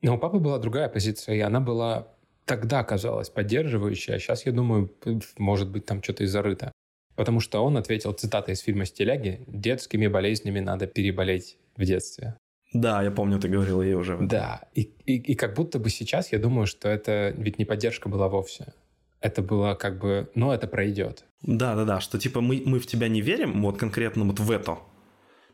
Но 0.00 0.14
у 0.14 0.18
папы 0.18 0.38
была 0.38 0.58
другая 0.58 0.88
позиция, 0.88 1.34
и 1.34 1.40
она 1.40 1.60
была 1.60 2.08
тогда 2.44 2.84
казалась 2.84 3.30
поддерживающей, 3.30 4.14
а 4.14 4.18
сейчас, 4.18 4.46
я 4.46 4.52
думаю, 4.52 4.94
может 5.38 5.70
быть, 5.70 5.86
там 5.86 6.02
что-то 6.02 6.24
и 6.24 6.26
зарыто. 6.26 6.72
Потому 7.16 7.40
что 7.40 7.64
он 7.64 7.76
ответил 7.76 8.12
цитатой 8.12 8.54
из 8.54 8.60
фильма 8.60 8.86
«Стиляги» 8.86 9.44
«Детскими 9.46 10.06
болезнями 10.06 10.60
надо 10.60 10.86
переболеть 10.86 11.58
в 11.76 11.84
детстве». 11.84 12.36
Да, 12.74 13.02
я 13.02 13.10
помню, 13.10 13.38
ты 13.38 13.48
говорил 13.48 13.80
ей 13.80 13.94
уже. 13.94 14.18
Да, 14.20 14.62
и, 14.74 14.82
и, 15.06 15.16
и 15.16 15.34
как 15.34 15.54
будто 15.54 15.78
бы 15.78 15.88
сейчас 15.88 16.32
я 16.32 16.38
думаю, 16.38 16.66
что 16.66 16.88
это 16.88 17.32
ведь 17.38 17.58
не 17.58 17.64
поддержка 17.64 18.08
была 18.10 18.28
вовсе. 18.28 18.74
Это 19.20 19.40
было 19.40 19.74
как 19.74 19.98
бы, 20.00 20.30
ну, 20.34 20.52
это 20.52 20.66
пройдет. 20.66 21.24
Да, 21.40 21.74
да, 21.76 21.84
да, 21.84 22.00
что 22.00 22.18
типа 22.18 22.40
мы, 22.42 22.62
мы 22.66 22.78
в 22.78 22.86
тебя 22.86 23.08
не 23.08 23.22
верим, 23.22 23.62
вот 23.62 23.78
конкретно 23.78 24.24
вот 24.24 24.40
в 24.40 24.50
это. 24.50 24.78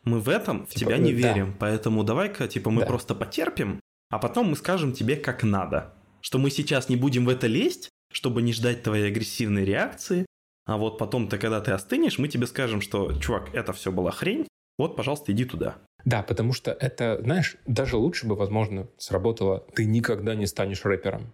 Мы 0.02 0.18
в 0.18 0.28
этом 0.28 0.64
в 0.66 0.70
Типа, 0.70 0.92
тебя 0.92 0.96
не 0.98 1.12
э, 1.12 1.20
да. 1.20 1.28
верим, 1.28 1.54
поэтому 1.59 2.02
давай-ка, 2.04 2.48
типа, 2.48 2.70
мы 2.70 2.80
Да. 2.80 2.87
просто 2.87 3.14
потерпим, 3.14 3.80
а 4.09 4.18
потом 4.18 4.48
мы 4.48 4.56
скажем 4.56 4.92
тебе, 4.92 5.14
как 5.16 5.42
надо. 5.44 5.92
Что 6.22 6.38
мы 6.38 6.50
сейчас 6.50 6.88
не 6.88 6.96
будем 6.96 7.26
в 7.26 7.28
это 7.28 7.46
лезть, 7.46 7.90
чтобы 8.11 8.40
не 8.42 8.52
ждать 8.54 8.83
твоей 8.83 9.09
агрессивной 9.09 9.64
реакции, 9.64 10.24
а 10.66 10.78
вот 10.78 10.96
потом 10.98 11.28
ты, 11.28 11.37
когда 11.38 11.61
ты 11.61 11.72
остынешь, 11.72 12.18
мы 12.18 12.28
тебе 12.28 12.46
скажем, 12.46 12.80
что, 12.80 13.12
чувак, 13.20 13.50
это 13.54 13.72
все 13.74 13.92
была 13.92 14.11
хрень, 14.11 14.48
вот, 14.78 14.96
пожалуйста, 14.96 15.33
иди 15.33 15.44
туда. 15.44 15.76
Да, 16.04 16.22
потому 16.22 16.52
что 16.52 16.70
это, 16.72 17.20
знаешь, 17.22 17.56
даже 17.66 17.96
лучше 17.96 18.26
бы, 18.26 18.34
возможно, 18.34 18.88
сработало. 18.96 19.66
Ты 19.74 19.84
никогда 19.84 20.34
не 20.34 20.46
станешь 20.46 20.84
рэпером. 20.84 21.32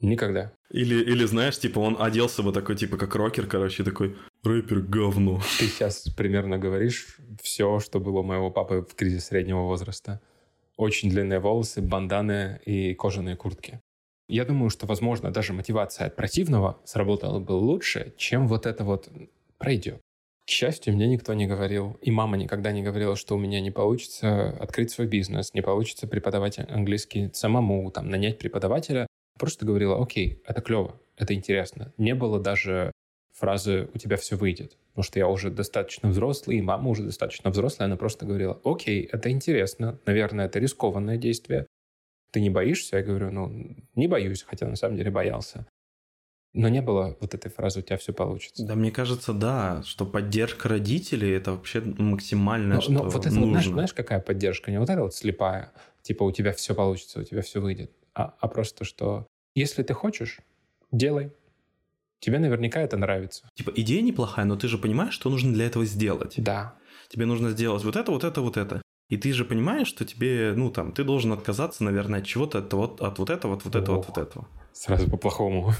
Никогда. 0.00 0.52
Или, 0.70 0.94
или 1.02 1.24
знаешь, 1.24 1.58
типа, 1.58 1.80
он 1.80 1.96
оделся 1.98 2.42
бы 2.42 2.52
такой, 2.52 2.76
типа, 2.76 2.96
как 2.96 3.14
рокер, 3.16 3.46
короче, 3.46 3.82
такой, 3.82 4.16
рэпер 4.44 4.80
говно. 4.80 5.40
Ты 5.58 5.66
сейчас 5.66 6.08
примерно 6.10 6.58
говоришь 6.58 7.18
все, 7.42 7.80
что 7.80 7.98
было 7.98 8.20
у 8.20 8.22
моего 8.22 8.50
папы 8.50 8.86
в 8.88 8.94
кризис 8.94 9.26
среднего 9.26 9.62
возраста. 9.62 10.20
Очень 10.76 11.10
длинные 11.10 11.40
волосы, 11.40 11.82
банданы 11.82 12.60
и 12.64 12.94
кожаные 12.94 13.36
куртки. 13.36 13.80
Я 14.28 14.44
думаю, 14.44 14.70
что, 14.70 14.86
возможно, 14.86 15.32
даже 15.32 15.52
мотивация 15.52 16.06
от 16.06 16.14
противного 16.14 16.78
сработала 16.84 17.40
бы 17.40 17.52
лучше, 17.52 18.14
чем 18.16 18.46
вот 18.46 18.66
это 18.66 18.84
вот 18.84 19.08
пройдет. 19.56 20.00
К 20.48 20.50
счастью, 20.50 20.94
мне 20.94 21.06
никто 21.06 21.34
не 21.34 21.46
говорил, 21.46 21.98
и 22.00 22.10
мама 22.10 22.38
никогда 22.38 22.72
не 22.72 22.82
говорила, 22.82 23.16
что 23.16 23.34
у 23.34 23.38
меня 23.38 23.60
не 23.60 23.70
получится 23.70 24.56
открыть 24.58 24.90
свой 24.90 25.06
бизнес, 25.06 25.52
не 25.52 25.60
получится 25.60 26.06
преподавать 26.06 26.58
английский 26.58 27.28
самому, 27.34 27.90
там, 27.90 28.08
нанять 28.08 28.38
преподавателя. 28.38 29.06
Просто 29.38 29.66
говорила, 29.66 30.02
окей, 30.02 30.42
это 30.46 30.62
клево, 30.62 30.98
это 31.18 31.34
интересно. 31.34 31.92
Не 31.98 32.14
было 32.14 32.40
даже 32.40 32.92
фразы 33.34 33.90
«у 33.92 33.98
тебя 33.98 34.16
все 34.16 34.36
выйдет», 34.36 34.78
потому 34.88 35.02
что 35.02 35.18
я 35.18 35.28
уже 35.28 35.50
достаточно 35.50 36.08
взрослый, 36.08 36.56
и 36.56 36.62
мама 36.62 36.88
уже 36.88 37.02
достаточно 37.02 37.50
взрослая, 37.50 37.84
она 37.84 37.98
просто 37.98 38.24
говорила 38.24 38.58
«окей, 38.64 39.02
это 39.02 39.30
интересно, 39.30 40.00
наверное, 40.06 40.46
это 40.46 40.58
рискованное 40.58 41.18
действие, 41.18 41.66
ты 42.30 42.40
не 42.40 42.48
боишься?» 42.48 42.96
Я 42.96 43.02
говорю 43.02 43.30
«ну, 43.30 43.76
не 43.94 44.08
боюсь», 44.08 44.44
хотя 44.44 44.66
на 44.66 44.76
самом 44.76 44.96
деле 44.96 45.10
боялся. 45.10 45.66
Но 46.54 46.68
не 46.68 46.80
было 46.80 47.16
вот 47.20 47.34
этой 47.34 47.50
фразы 47.50 47.80
«у 47.80 47.82
тебя 47.82 47.98
все 47.98 48.12
получится». 48.12 48.64
Да, 48.64 48.74
мне 48.74 48.90
кажется, 48.90 49.32
да, 49.32 49.82
что 49.84 50.06
поддержка 50.06 50.68
родителей 50.68 51.30
это 51.30 51.52
вообще 51.52 51.80
максимально, 51.80 52.76
Но, 52.76 52.80
что 52.80 52.92
но 52.92 53.02
вот 53.04 53.26
это, 53.26 53.34
нужно. 53.34 53.50
знаешь, 53.50 53.66
знаешь, 53.66 53.92
какая 53.94 54.20
поддержка? 54.20 54.70
Не 54.70 54.80
вот 54.80 54.88
эта 54.88 55.02
вот 55.02 55.14
слепая, 55.14 55.72
типа 56.02 56.24
у 56.24 56.32
тебя 56.32 56.52
все 56.52 56.74
получится, 56.74 57.20
у 57.20 57.24
тебя 57.24 57.42
все 57.42 57.60
выйдет, 57.60 57.92
а, 58.14 58.34
а 58.40 58.48
просто 58.48 58.84
что 58.84 59.26
если 59.54 59.82
ты 59.82 59.92
хочешь, 59.94 60.38
делай. 60.92 61.32
Тебе 62.20 62.38
наверняка 62.38 62.80
это 62.80 62.96
нравится. 62.96 63.48
Типа 63.54 63.70
идея 63.76 64.02
неплохая, 64.02 64.44
но 64.44 64.56
ты 64.56 64.66
же 64.68 64.78
понимаешь, 64.78 65.14
что 65.14 65.30
нужно 65.30 65.52
для 65.52 65.66
этого 65.66 65.84
сделать. 65.84 66.34
Да. 66.36 66.74
Тебе 67.08 67.26
нужно 67.26 67.50
сделать 67.50 67.84
вот 67.84 67.94
это, 67.96 68.10
вот 68.10 68.24
это, 68.24 68.40
вот 68.40 68.56
это. 68.56 68.82
И 69.08 69.16
ты 69.16 69.32
же 69.32 69.44
понимаешь, 69.44 69.86
что 69.86 70.04
тебе, 70.04 70.52
ну 70.54 70.70
там, 70.70 70.92
ты 70.92 71.04
должен 71.04 71.32
отказаться, 71.32 71.84
наверное, 71.84 72.20
от 72.20 72.26
чего-то, 72.26 72.58
от, 72.58 72.72
вот, 72.72 73.00
от 73.00 73.18
вот 73.18 73.30
этого, 73.30 73.54
от 73.56 73.64
вот 73.64 73.74
этого, 73.74 73.98
от 73.98 74.08
Ох. 74.08 74.16
вот 74.16 74.18
этого. 74.18 74.48
Сразу 74.72 75.08
по-плохому. 75.10 75.72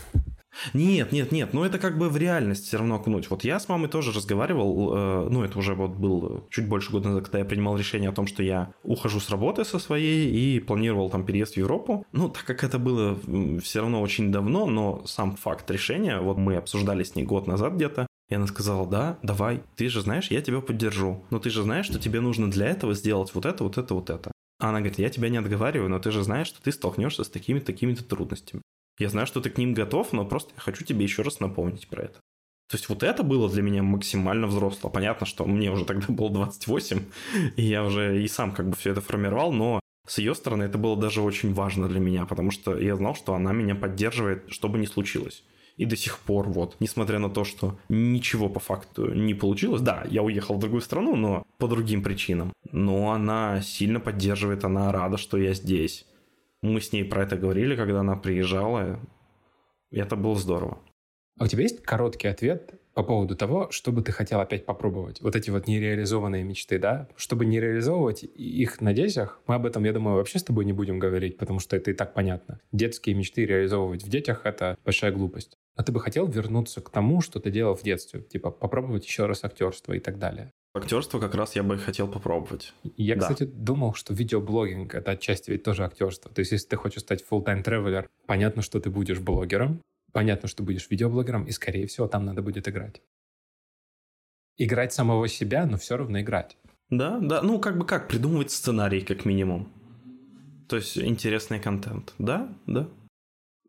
Нет, 0.74 1.12
нет, 1.12 1.32
нет, 1.32 1.52
ну 1.52 1.64
это 1.64 1.78
как 1.78 1.98
бы 1.98 2.08
в 2.08 2.16
реальность 2.16 2.66
все 2.66 2.78
равно 2.78 2.96
окунуть. 2.96 3.30
Вот 3.30 3.44
я 3.44 3.58
с 3.60 3.68
мамой 3.68 3.88
тоже 3.88 4.12
разговаривал, 4.12 4.94
э, 4.94 5.28
ну 5.30 5.44
это 5.44 5.58
уже 5.58 5.74
вот 5.74 5.92
был 5.92 6.46
чуть 6.50 6.68
больше 6.68 6.90
года 6.90 7.08
назад, 7.08 7.24
когда 7.24 7.38
я 7.38 7.44
принимал 7.44 7.76
решение 7.76 8.10
о 8.10 8.12
том, 8.12 8.26
что 8.26 8.42
я 8.42 8.72
ухожу 8.82 9.20
с 9.20 9.30
работы 9.30 9.64
со 9.64 9.78
своей 9.78 10.30
и 10.30 10.60
планировал 10.60 11.10
там 11.10 11.24
переезд 11.24 11.54
в 11.54 11.56
Европу. 11.58 12.06
Ну, 12.12 12.28
так 12.28 12.44
как 12.44 12.64
это 12.64 12.78
было 12.78 13.18
все 13.62 13.80
равно 13.80 14.00
очень 14.00 14.32
давно, 14.32 14.66
но 14.66 15.02
сам 15.06 15.36
факт 15.36 15.70
решения, 15.70 16.20
вот 16.20 16.38
мы 16.38 16.56
обсуждали 16.56 17.02
с 17.02 17.14
ней 17.14 17.24
год 17.24 17.46
назад 17.46 17.74
где-то, 17.74 18.06
и 18.28 18.34
она 18.34 18.46
сказала, 18.46 18.86
да, 18.86 19.18
давай, 19.22 19.62
ты 19.76 19.88
же 19.88 20.02
знаешь, 20.02 20.30
я 20.30 20.42
тебя 20.42 20.60
поддержу, 20.60 21.24
но 21.30 21.38
ты 21.38 21.50
же 21.50 21.62
знаешь, 21.62 21.86
что 21.86 21.98
тебе 21.98 22.20
нужно 22.20 22.50
для 22.50 22.66
этого 22.66 22.94
сделать 22.94 23.34
вот 23.34 23.46
это, 23.46 23.64
вот 23.64 23.78
это, 23.78 23.94
вот 23.94 24.10
это. 24.10 24.32
Она 24.58 24.80
говорит, 24.80 24.98
я 24.98 25.08
тебя 25.08 25.28
не 25.28 25.38
отговариваю, 25.38 25.88
но 25.88 25.98
ты 26.00 26.10
же 26.10 26.22
знаешь, 26.22 26.48
что 26.48 26.60
ты 26.60 26.72
столкнешься 26.72 27.22
с 27.24 27.30
такими-то 27.30 27.66
такими-то 27.66 28.04
трудностями. 28.04 28.62
Я 28.98 29.08
знаю, 29.08 29.26
что 29.26 29.40
ты 29.40 29.50
к 29.50 29.58
ним 29.58 29.74
готов, 29.74 30.12
но 30.12 30.24
просто 30.24 30.52
я 30.56 30.60
хочу 30.60 30.84
тебе 30.84 31.04
еще 31.04 31.22
раз 31.22 31.40
напомнить 31.40 31.88
про 31.88 32.04
это. 32.04 32.20
То 32.68 32.76
есть 32.76 32.88
вот 32.88 33.02
это 33.02 33.22
было 33.22 33.48
для 33.48 33.62
меня 33.62 33.82
максимально 33.82 34.46
взросло. 34.46 34.90
Понятно, 34.90 35.26
что 35.26 35.46
мне 35.46 35.70
уже 35.70 35.84
тогда 35.84 36.06
было 36.08 36.30
28, 36.30 37.02
и 37.56 37.62
я 37.62 37.84
уже 37.84 38.22
и 38.22 38.28
сам 38.28 38.52
как 38.52 38.68
бы 38.68 38.76
все 38.76 38.90
это 38.90 39.00
формировал, 39.00 39.52
но 39.52 39.80
с 40.06 40.18
ее 40.18 40.34
стороны 40.34 40.64
это 40.64 40.78
было 40.78 40.96
даже 40.96 41.22
очень 41.22 41.54
важно 41.54 41.88
для 41.88 42.00
меня, 42.00 42.26
потому 42.26 42.50
что 42.50 42.78
я 42.78 42.96
знал, 42.96 43.14
что 43.14 43.34
она 43.34 43.52
меня 43.52 43.74
поддерживает, 43.74 44.44
что 44.48 44.68
бы 44.68 44.78
ни 44.78 44.86
случилось. 44.86 45.44
И 45.76 45.84
до 45.84 45.96
сих 45.96 46.18
пор, 46.18 46.48
вот, 46.48 46.76
несмотря 46.80 47.20
на 47.20 47.30
то, 47.30 47.44
что 47.44 47.78
ничего 47.88 48.48
по 48.48 48.58
факту 48.58 49.14
не 49.14 49.32
получилось, 49.32 49.80
да, 49.80 50.04
я 50.10 50.22
уехал 50.22 50.56
в 50.56 50.58
другую 50.58 50.82
страну, 50.82 51.14
но 51.14 51.44
по 51.58 51.68
другим 51.68 52.02
причинам, 52.02 52.52
но 52.72 53.12
она 53.12 53.62
сильно 53.62 54.00
поддерживает, 54.00 54.64
она 54.64 54.90
рада, 54.90 55.16
что 55.16 55.38
я 55.38 55.54
здесь. 55.54 56.04
Мы 56.62 56.80
с 56.80 56.92
ней 56.92 57.04
про 57.04 57.22
это 57.22 57.36
говорили, 57.36 57.76
когда 57.76 58.00
она 58.00 58.16
приезжала, 58.16 59.00
и 59.90 59.98
это 59.98 60.16
было 60.16 60.34
здорово. 60.34 60.80
А 61.38 61.44
у 61.44 61.46
тебя 61.46 61.62
есть 61.62 61.82
короткий 61.82 62.26
ответ 62.26 62.74
по 62.94 63.04
поводу 63.04 63.36
того, 63.36 63.70
что 63.70 63.92
бы 63.92 64.02
ты 64.02 64.10
хотел 64.10 64.40
опять 64.40 64.66
попробовать? 64.66 65.20
Вот 65.20 65.36
эти 65.36 65.50
вот 65.50 65.68
нереализованные 65.68 66.42
мечты, 66.42 66.80
да? 66.80 67.08
Чтобы 67.14 67.46
не 67.46 67.60
реализовывать 67.60 68.24
их 68.24 68.80
на 68.80 68.92
детях, 68.92 69.40
мы 69.46 69.54
об 69.54 69.64
этом, 69.64 69.84
я 69.84 69.92
думаю, 69.92 70.16
вообще 70.16 70.40
с 70.40 70.42
тобой 70.42 70.64
не 70.64 70.72
будем 70.72 70.98
говорить, 70.98 71.38
потому 71.38 71.60
что 71.60 71.76
это 71.76 71.92
и 71.92 71.94
так 71.94 72.12
понятно. 72.12 72.60
Детские 72.72 73.14
мечты 73.14 73.46
реализовывать 73.46 74.02
в 74.02 74.08
детях— 74.08 74.40
это 74.44 74.76
большая 74.84 75.12
глупость. 75.12 75.56
А 75.76 75.84
ты 75.84 75.92
бы 75.92 76.00
хотел 76.00 76.26
вернуться 76.26 76.80
к 76.80 76.90
тому, 76.90 77.20
что 77.20 77.38
ты 77.38 77.52
делал 77.52 77.76
в 77.76 77.84
детстве? 77.84 78.20
Типа 78.20 78.50
попробовать 78.50 79.06
еще 79.06 79.26
раз 79.26 79.44
актерство 79.44 79.92
и 79.92 80.00
так 80.00 80.18
далее. 80.18 80.50
Актерство 80.78 81.20
как 81.20 81.34
раз 81.34 81.56
я 81.56 81.62
бы 81.62 81.78
хотел 81.78 82.08
попробовать. 82.08 82.72
Я, 82.96 83.14
Да. 83.14 83.22
кстати, 83.22 83.44
думал, 83.44 83.94
что 83.94 84.14
видеоблогинг— 84.14 84.94
это 84.94 85.12
отчасти 85.12 85.50
ведь 85.50 85.62
тоже 85.62 85.84
актерство. 85.84 86.30
То 86.32 86.40
есть, 86.40 86.52
если 86.52 86.68
ты 86.68 86.76
хочешь 86.76 87.02
стать 87.02 87.24
full-time 87.28 87.62
traveler, 87.64 88.06
понятно, 88.26 88.62
что 88.62 88.80
ты 88.80 88.90
будешь 88.90 89.18
блогером, 89.20 89.80
понятно, 90.12 90.48
что 90.48 90.62
будешь 90.62 90.88
видеоблогером, 90.90 91.44
и, 91.44 91.50
скорее 91.52 91.86
всего, 91.86 92.08
там 92.08 92.24
надо 92.24 92.42
будет 92.42 92.68
играть. 92.68 93.02
Играть 94.56 94.92
самого 94.92 95.28
себя, 95.28 95.66
но 95.66 95.76
все 95.76 95.96
равно 95.96 96.20
играть. 96.20 96.56
Да, 96.90 97.18
да, 97.20 97.42
ну 97.42 97.60
как 97.60 97.76
бы 97.78 97.84
как, 97.84 98.08
придумывать 98.08 98.50
сценарий 98.50 99.02
как 99.02 99.24
минимум. 99.24 99.70
То 100.68 100.76
есть 100.76 100.98
интересный 100.98 101.60
контент. 101.60 102.14
Да, 102.18 102.48
да. 102.66 102.88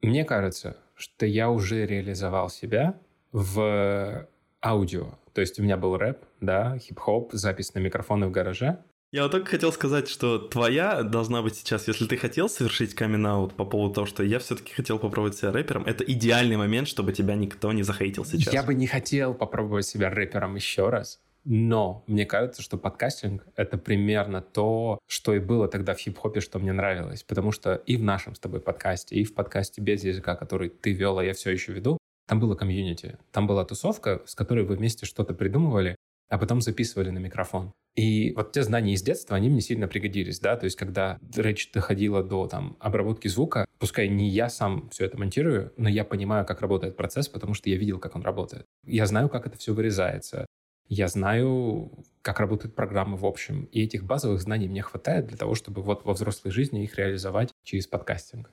Мне 0.01 0.23
кажется, 0.25 0.77
что 0.95 1.25
я 1.25 1.49
уже 1.49 1.85
реализовал 1.85 2.49
себя 2.49 2.99
в 3.31 4.27
аудио. 4.63 5.17
То 5.33 5.41
есть 5.41 5.59
у 5.59 5.63
меня 5.63 5.77
был 5.77 5.97
рэп, 5.97 6.17
да, 6.41 6.77
хип-хоп, 6.77 7.31
запись 7.33 7.73
на 7.73 7.79
микрофоны 7.79 8.27
в 8.27 8.31
гараже. 8.31 8.79
Я 9.11 9.23
вот 9.23 9.31
только 9.31 9.49
хотел 9.49 9.71
сказать, 9.71 10.07
что 10.07 10.37
твоя 10.37 11.01
должна 11.01 11.41
быть 11.41 11.55
сейчас, 11.55 11.87
если 11.87 12.05
ты 12.05 12.15
хотел 12.15 12.47
совершить 12.47 12.93
камин 12.93 13.49
по 13.49 13.65
поводу 13.65 13.93
того, 13.95 14.07
что 14.07 14.23
я 14.23 14.37
все-таки 14.37 14.71
хотел 14.71 14.99
попробовать 14.99 15.35
себя 15.35 15.51
рэпером, 15.51 15.83
это 15.85 16.03
идеальный 16.03 16.57
момент, 16.57 16.87
чтобы 16.87 17.11
тебя 17.11 17.33
никто 17.33 17.71
не 17.73 17.81
захейтил 17.81 18.23
сейчас. 18.23 18.53
Я 18.53 18.61
бы 18.61 18.75
не 18.75 18.85
хотел 18.85 19.33
попробовать 19.33 19.87
себя 19.87 20.11
рэпером 20.11 20.53
еще 20.53 20.89
раз, 20.89 21.19
но 21.43 22.03
мне 22.05 22.27
кажется, 22.27 22.61
что 22.61 22.77
подкастинг— 22.77 23.47
это 23.55 23.79
примерно 23.79 24.41
то, 24.41 24.99
что 25.07 25.33
и 25.33 25.39
было 25.39 25.67
тогда 25.67 25.95
в 25.95 25.97
хип-хопе, 25.97 26.41
что 26.41 26.59
мне 26.59 26.73
нравилось. 26.73 27.23
Потому 27.23 27.51
что 27.51 27.75
и 27.75 27.97
в 27.97 28.03
нашем 28.03 28.35
с 28.35 28.39
тобой 28.39 28.59
подкасте, 28.59 29.15
и 29.15 29.23
в 29.23 29.33
подкасте 29.33 29.81
без 29.81 30.03
языка, 30.03 30.35
который 30.35 30.69
ты 30.69 30.91
вел, 30.91 31.17
а 31.17 31.25
я 31.25 31.33
все 31.33 31.49
еще 31.49 31.73
веду, 31.73 31.97
там 32.29 32.39
было 32.39 32.53
комьюнити. 32.53 33.17
Там 33.31 33.47
была 33.47 33.65
тусовка, 33.65 34.21
с 34.27 34.35
которой 34.35 34.63
вы 34.63 34.75
вместе 34.75 35.07
что-то 35.07 35.33
придумывали, 35.33 35.95
а 36.29 36.37
потом 36.37 36.61
записывали 36.61 37.09
на 37.09 37.17
микрофон. 37.17 37.73
И 37.95 38.33
вот 38.35 38.51
те 38.51 38.61
знания 38.61 38.93
из 38.93 39.01
детства, 39.01 39.35
они 39.35 39.49
мне 39.49 39.61
сильно 39.61 39.87
пригодились, 39.87 40.39
да, 40.39 40.55
то 40.55 40.65
есть 40.65 40.77
когда 40.77 41.17
речь 41.35 41.71
доходила 41.71 42.23
до 42.23 42.45
там 42.45 42.77
обработки 42.79 43.27
звука, 43.27 43.65
пускай 43.79 44.07
не 44.09 44.29
я 44.29 44.47
сам 44.47 44.91
все 44.91 45.05
это 45.05 45.17
монтирую, 45.17 45.73
но 45.75 45.89
я 45.89 46.05
понимаю, 46.05 46.45
как 46.45 46.61
работает 46.61 46.95
процесс, 46.95 47.27
потому 47.27 47.55
что 47.55 47.71
я 47.71 47.77
видел, 47.77 47.97
как 47.97 48.15
он 48.15 48.21
работает. 48.21 48.65
Я 48.85 49.07
знаю, 49.07 49.27
как 49.27 49.47
это 49.47 49.57
все 49.57 49.73
вырезается. 49.73 50.45
Я 50.87 51.07
знаю, 51.07 51.91
как 52.21 52.39
работают 52.39 52.75
программы 52.75 53.17
в 53.17 53.25
общем. 53.25 53.63
И 53.71 53.81
этих 53.83 54.03
базовых 54.03 54.39
знаний 54.39 54.67
мне 54.67 54.83
хватает 54.83 55.25
для 55.25 55.37
того, 55.37 55.55
чтобы 55.55 55.81
вот 55.81 56.05
во 56.05 56.13
взрослой 56.13 56.51
жизни 56.51 56.83
их 56.83 56.95
реализовать 56.95 57.49
через 57.63 57.87
подкастинг. 57.87 58.51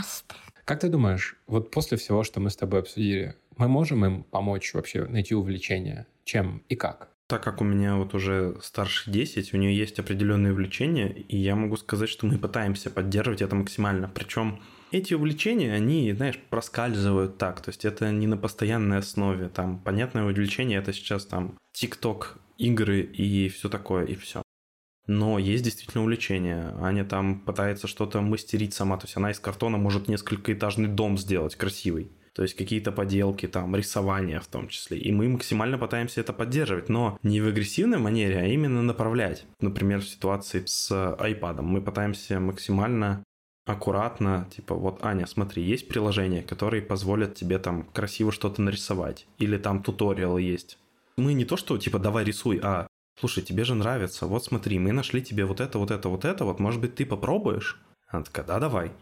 Подкаст. 0.00 0.24
Как 0.64 0.80
ты 0.80 0.88
думаешь, 0.88 1.36
вот 1.46 1.70
после 1.70 1.98
всего, 1.98 2.24
что 2.24 2.40
мы 2.40 2.48
с 2.48 2.56
тобой 2.56 2.80
обсудили, 2.80 3.36
мы 3.58 3.68
можем 3.68 4.04
им 4.06 4.22
помочь 4.22 4.72
вообще 4.72 5.04
найти 5.04 5.34
увлечение? 5.34 6.06
Чем 6.24 6.62
и 6.70 6.76
как? 6.76 7.10
Так 7.26 7.42
как 7.42 7.60
у 7.60 7.64
меня 7.64 7.96
вот 7.96 8.14
уже 8.14 8.56
старше 8.62 9.10
10, 9.10 9.52
у 9.52 9.58
нее 9.58 9.76
есть 9.76 9.98
определенные 9.98 10.52
увлечения, 10.52 11.10
и 11.10 11.36
я 11.36 11.54
могу 11.54 11.76
сказать, 11.76 12.08
что 12.08 12.24
мы 12.24 12.38
пытаемся 12.38 12.88
поддерживать 12.88 13.42
это 13.42 13.54
максимально. 13.54 14.08
Причем 14.08 14.60
Эти 14.90 15.12
увлечения, 15.14 15.72
они, 15.74 16.12
знаешь, 16.12 16.38
проскальзывают 16.48 17.36
так, 17.36 17.60
то 17.60 17.68
есть 17.68 17.84
это 17.84 18.10
не 18.10 18.26
на 18.26 18.38
постоянной 18.38 18.98
основе. 18.98 19.48
Там, 19.48 19.78
понятное 19.78 20.24
увлечение, 20.24 20.78
это 20.78 20.92
сейчас 20.94 21.26
там 21.26 21.58
ТикТок, 21.72 22.38
игры 22.58 23.02
и 23.02 23.48
все 23.50 23.68
такое, 23.68 24.06
и 24.06 24.14
все. 24.14 24.42
Но 25.06 25.38
есть 25.38 25.64
действительно 25.64 26.02
увлечение. 26.02 26.74
Аня 26.80 27.04
там 27.04 27.40
пытается 27.40 27.86
что-то 27.86 28.20
мастерить 28.20 28.74
сама. 28.74 28.96
То 28.96 29.06
есть 29.06 29.16
она 29.16 29.30
из 29.30 29.40
картона 29.40 29.76
может 29.76 30.08
несколькоэтажный 30.08 30.88
дом 30.88 31.18
сделать 31.18 31.56
красивый. 31.56 32.12
То 32.32 32.42
есть 32.42 32.54
какие-то 32.54 32.92
поделки, 32.92 33.46
там, 33.48 33.74
рисование 33.74 34.40
в 34.40 34.46
том 34.46 34.68
числе. 34.68 34.98
И 34.98 35.10
мы 35.12 35.28
максимально 35.28 35.78
пытаемся 35.78 36.20
это 36.20 36.32
поддерживать, 36.32 36.88
но 36.88 37.18
не 37.22 37.40
в 37.40 37.48
агрессивной 37.48 37.98
манере, 37.98 38.38
а 38.38 38.46
именно 38.46 38.82
направлять. 38.82 39.46
Например, 39.60 40.00
в 40.00 40.08
ситуации 40.08 40.62
с 40.64 40.90
iPad. 40.92 41.62
Мы 41.62 41.82
пытаемся 41.82 42.38
максимально 42.38 43.24
аккуратно, 43.66 44.48
типа, 44.54 44.74
вот, 44.74 45.04
Аня, 45.04 45.26
смотри, 45.26 45.62
есть 45.62 45.88
приложения, 45.88 46.42
которые 46.42 46.82
позволят 46.82 47.34
тебе 47.34 47.58
там 47.58 47.84
красиво 47.84 48.32
что-то 48.32 48.62
нарисовать. 48.62 49.26
Или 49.38 49.58
там 49.58 49.82
туториал 49.82 50.38
есть. 50.38 50.78
Мы 51.16 51.34
не 51.34 51.44
то, 51.44 51.56
что, 51.56 51.76
типа, 51.78 51.98
давай 51.98 52.24
рисуй, 52.24 52.60
а 52.62 52.86
слушай, 53.20 53.42
тебе 53.42 53.64
же 53.64 53.74
нравится, 53.74 54.26
вот 54.26 54.44
смотри, 54.44 54.78
мы 54.78 54.92
нашли 54.92 55.22
тебе 55.22 55.44
вот 55.44 55.60
это, 55.60 55.78
вот 55.78 55.90
это, 55.90 56.08
вот 56.08 56.24
это, 56.24 56.44
вот, 56.44 56.58
может 56.58 56.80
быть, 56.80 56.94
ты 56.94 57.06
попробуешь? 57.06 57.80
Она 58.08 58.24
такая, 58.24 58.46
да, 58.46 58.58
давай. 58.58 58.92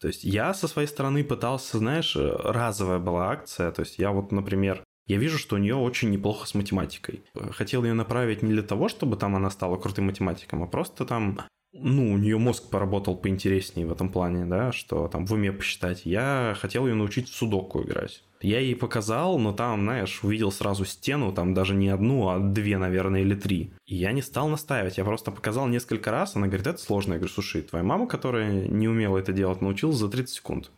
То 0.00 0.08
есть 0.08 0.24
я 0.24 0.54
со 0.54 0.68
своей 0.68 0.88
стороны 0.88 1.24
пытался, 1.24 1.78
знаешь, 1.78 2.16
разовая 2.16 2.98
была 2.98 3.30
акция, 3.30 3.72
то 3.72 3.80
есть 3.80 3.98
я 3.98 4.12
вот, 4.12 4.30
например, 4.30 4.82
я 5.06 5.18
вижу, 5.18 5.38
что 5.38 5.56
у 5.56 5.58
нее 5.58 5.74
очень 5.74 6.10
неплохо 6.10 6.46
с 6.46 6.54
математикой. 6.54 7.24
Хотел 7.52 7.84
ее 7.84 7.94
направить 7.94 8.42
не 8.42 8.52
для 8.52 8.62
того, 8.62 8.88
чтобы 8.88 9.16
там 9.16 9.36
она 9.36 9.50
стала 9.50 9.76
крутым 9.76 10.06
математиком, 10.06 10.62
а 10.62 10.66
просто 10.66 11.04
там 11.04 11.40
ну, 11.72 12.12
у 12.12 12.16
нее 12.16 12.38
мозг 12.38 12.70
поработал 12.70 13.16
поинтереснее 13.16 13.86
в 13.86 13.92
этом 13.92 14.10
плане, 14.10 14.46
да, 14.46 14.72
что 14.72 15.08
там 15.08 15.26
в 15.26 15.32
уме 15.32 15.52
посчитать. 15.52 16.06
Я 16.06 16.56
хотел 16.58 16.86
ее 16.86 16.94
научить 16.94 17.28
в 17.28 17.34
судоку 17.34 17.82
играть. 17.82 18.24
Я 18.40 18.60
ей 18.60 18.76
показал, 18.76 19.38
но 19.38 19.52
там, 19.52 19.82
знаешь, 19.82 20.22
увидел 20.22 20.52
сразу 20.52 20.84
стену, 20.84 21.32
там 21.32 21.54
даже 21.54 21.74
не 21.74 21.88
одну, 21.88 22.28
а 22.28 22.38
две, 22.38 22.76
наверное, 22.78 23.22
или 23.22 23.34
три. 23.34 23.72
И 23.86 23.96
я 23.96 24.12
не 24.12 24.22
стал 24.22 24.48
настаивать, 24.48 24.98
я 24.98 25.04
просто 25.04 25.30
показал 25.30 25.66
несколько 25.66 26.10
раз, 26.10 26.36
она 26.36 26.46
говорит, 26.46 26.66
это 26.66 26.78
сложно. 26.78 27.14
Я 27.14 27.18
говорю, 27.18 27.32
слушай, 27.32 27.62
твоя 27.62 27.84
мама, 27.84 28.06
которая 28.06 28.66
не 28.68 28.88
умела 28.88 29.18
это 29.18 29.32
делать, 29.32 29.62
научилась 29.62 29.96
за 29.96 30.08
30 30.08 30.34
секунд. 30.34 30.70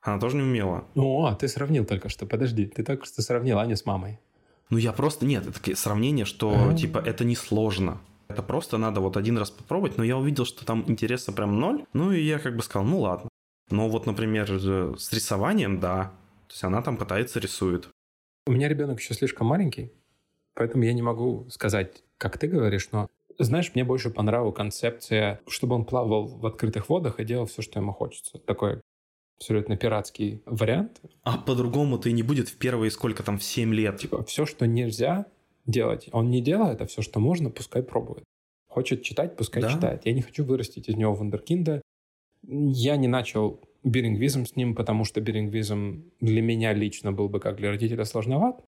Она 0.00 0.18
тоже 0.18 0.36
не 0.36 0.42
умела. 0.42 0.84
О, 0.94 1.26
а 1.26 1.34
ты 1.34 1.48
сравнил 1.48 1.84
только 1.84 2.08
что, 2.08 2.24
подожди, 2.24 2.66
ты 2.66 2.82
только 2.84 3.04
что 3.04 3.20
сравнил 3.20 3.58
Аню 3.58 3.76
с 3.76 3.84
мамой. 3.84 4.18
Ну, 4.70 4.78
я 4.78 4.92
просто... 4.92 5.26
Нет, 5.26 5.46
это 5.46 5.76
сравнение, 5.76 6.24
что, 6.24 6.50
А-а-а. 6.50 6.76
типа, 6.76 6.98
это 6.98 7.24
не 7.24 7.34
сложно. 7.34 8.00
Это 8.28 8.42
просто 8.44 8.78
надо 8.78 9.00
вот 9.00 9.16
один 9.16 9.36
раз 9.36 9.50
попробовать, 9.50 9.98
но 9.98 10.04
я 10.04 10.16
увидел, 10.16 10.44
что 10.46 10.64
там 10.64 10.84
интереса 10.86 11.32
прям 11.32 11.58
ноль. 11.58 11.84
Ну 11.92 12.12
и 12.12 12.22
я 12.22 12.38
как 12.38 12.56
бы 12.56 12.62
сказал, 12.62 12.86
ну 12.86 13.00
ладно. 13.00 13.28
Но 13.70 13.88
вот, 13.88 14.06
например, 14.06 14.48
с 14.48 15.12
рисованием, 15.12 15.80
да. 15.80 16.12
То 16.50 16.54
есть 16.54 16.64
она 16.64 16.82
там 16.82 16.96
пытается 16.96 17.38
рисует. 17.38 17.88
У 18.48 18.50
меня 18.50 18.68
ребенок 18.68 18.98
еще 18.98 19.14
слишком 19.14 19.46
маленький, 19.46 19.92
поэтому 20.54 20.82
я 20.82 20.92
не 20.92 21.00
могу 21.00 21.48
сказать, 21.48 22.02
как 22.18 22.38
ты 22.38 22.48
говоришь, 22.48 22.88
но 22.90 23.08
знаешь, 23.38 23.70
мне 23.72 23.84
больше 23.84 24.10
понравилась 24.10 24.56
концепция, 24.56 25.40
чтобы 25.46 25.76
он 25.76 25.84
плавал 25.84 26.26
в 26.26 26.44
открытых 26.44 26.88
водах 26.88 27.20
и 27.20 27.24
делал 27.24 27.46
все, 27.46 27.62
что 27.62 27.78
ему 27.78 27.92
хочется. 27.92 28.38
Такой 28.38 28.80
абсолютно 29.38 29.76
пиратский 29.76 30.42
вариант. 30.44 31.00
А 31.22 31.38
по-другому 31.38 32.00
ты 32.00 32.10
не 32.10 32.24
будет 32.24 32.48
в 32.48 32.58
первые 32.58 32.90
сколько 32.90 33.22
там, 33.22 33.38
в 33.38 33.44
7 33.44 33.72
лет? 33.72 33.98
Типа, 33.98 34.24
все, 34.24 34.44
что 34.44 34.66
нельзя, 34.66 35.26
делать. 35.66 36.08
Он 36.10 36.30
не 36.30 36.42
делает, 36.42 36.82
а 36.82 36.86
все, 36.86 37.00
что 37.00 37.20
можно, 37.20 37.50
пускай 37.50 37.84
пробует. 37.84 38.24
Хочет 38.66 39.04
читать, 39.04 39.36
пускай 39.36 39.62
да? 39.62 39.72
читает. 39.72 40.04
Я 40.04 40.14
не 40.14 40.22
хочу 40.22 40.44
вырастить 40.44 40.88
из 40.88 40.96
него 40.96 41.14
вундеркинда. 41.14 41.80
Я 42.42 42.96
не 42.96 43.06
начал 43.06 43.60
бирингвизм 43.84 44.44
с 44.44 44.56
ним, 44.56 44.74
потому 44.74 45.04
что 45.04 45.20
бирингвизм 45.20 46.04
для 46.20 46.42
меня 46.42 46.72
лично 46.72 47.12
был 47.12 47.28
бы 47.28 47.40
как 47.40 47.56
для 47.56 47.70
родителя 47.70 48.04
сложноват. 48.04 48.60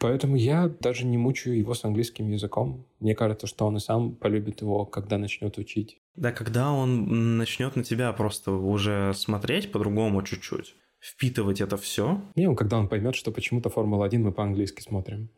Поэтому 0.00 0.36
я 0.36 0.68
даже 0.68 1.04
не 1.04 1.18
мучаю 1.18 1.58
его 1.58 1.74
с 1.74 1.84
английским 1.84 2.30
языком. 2.30 2.86
Мне 3.00 3.16
кажется, 3.16 3.48
что 3.48 3.66
он 3.66 3.76
и 3.76 3.80
сам 3.80 4.14
полюбит 4.14 4.60
его, 4.60 4.86
когда 4.86 5.18
начнет 5.18 5.58
учить. 5.58 5.98
Да, 6.14 6.30
когда 6.30 6.70
он 6.70 7.36
начнет 7.36 7.74
на 7.74 7.82
тебя 7.82 8.12
просто 8.12 8.52
уже 8.52 9.12
смотреть 9.14 9.72
по-другому 9.72 10.22
чуть-чуть, 10.22 10.76
впитывать 11.00 11.60
это 11.60 11.76
все. 11.76 12.22
Не, 12.36 12.54
когда 12.54 12.78
он 12.78 12.88
поймет, 12.88 13.16
что 13.16 13.32
почему-то 13.32 13.70
Формула-1 13.70 14.18
мы 14.18 14.32
по-английски 14.32 14.82
смотрим. 14.82 15.30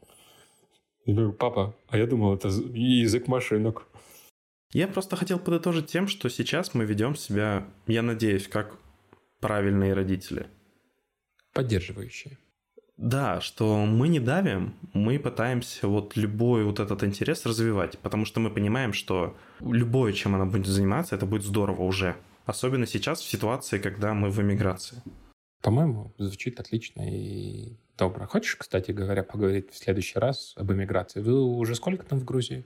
Я 1.07 1.15
говорю, 1.15 1.33
папа, 1.33 1.75
а 1.89 1.97
я 1.97 2.07
думал, 2.07 2.35
это 2.35 2.49
язык 2.49 3.29
машинок. 3.29 3.87
Я 4.73 4.87
просто 4.87 5.17
хотел 5.17 5.39
подытожить 5.39 5.87
тем, 5.87 6.07
что 6.07 6.29
сейчас 6.29 6.75
мы 6.75 6.85
ведем 6.85 7.17
себя, 7.17 7.67
я 7.87 8.03
надеюсь, 8.03 8.47
как 8.47 8.79
правильные 9.41 9.95
родители. 9.95 10.47
Поддерживающие. 11.53 12.39
Да, 12.97 13.41
что 13.41 13.87
мы 13.87 14.09
не 14.09 14.21
давим, 14.21 14.75
мы 14.93 15.19
пытаемся 15.19 15.89
вот 15.89 16.17
любой 16.17 16.65
вот 16.65 16.81
этот 16.81 17.03
интерес 17.03 17.47
развивать, 17.47 17.99
потому 17.99 18.27
что 18.27 18.41
мы 18.41 18.51
понимаем, 18.51 18.93
что 18.93 19.37
любое, 19.61 20.13
чем 20.13 20.35
она 20.35 20.45
будет 20.45 20.67
заниматься, 20.67 21.17
это 21.17 21.25
будет 21.25 21.43
здорово 21.43 21.83
уже. 21.83 22.17
Особенно 22.45 22.87
сейчас 22.87 23.21
в 23.21 23.31
ситуации, 23.31 23.79
когда 23.79 24.13
мы 24.13 24.31
в 24.31 24.41
эмиграции. 24.41 25.03
По-моему, 25.63 26.15
звучит 26.19 26.61
отлично 26.61 27.03
и 27.11 27.79
Добро. 28.01 28.27
Хочешь, 28.27 28.57
кстати 28.57 28.93
говоря, 28.93 29.23
поговорить 29.23 29.71
в 29.71 29.77
следующий 29.77 30.19
раз 30.19 30.55
об 30.57 30.73
эмиграции? 30.73 31.21
Вы 31.21 31.39
уже 31.39 31.75
сколько 31.75 32.03
там 32.03 32.19
в 32.19 32.25
Грузии? 32.25 32.65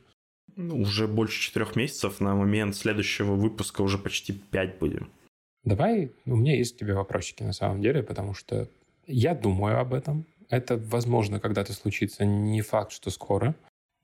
Ну, 0.55 0.79
уже 0.79 1.09
больше 1.09 1.43
четырех 1.43 1.75
месяцев. 1.75 2.21
На 2.21 2.37
момент 2.37 2.77
следующего 2.77 3.35
выпуска 3.35 3.83
уже 3.83 3.99
почти 3.99 4.33
пять 4.33 4.79
будем. 4.79 5.11
Давай, 5.65 6.13
у 6.27 6.37
меня 6.37 6.57
есть 6.57 6.77
к 6.77 6.79
тебе 6.79 6.95
вопросики 6.95 7.43
на 7.43 7.53
самом 7.53 7.81
деле, 7.81 8.03
потому 8.03 8.35
что 8.35 8.69
я 9.07 9.35
думаю 9.35 9.79
об 9.81 9.95
этом. 9.95 10.27
Это, 10.51 10.77
возможно, 10.77 11.41
когда-то 11.41 11.73
случится. 11.73 12.25
Не 12.25 12.61
факт, 12.61 12.93
что 12.93 13.11
скоро. 13.11 13.55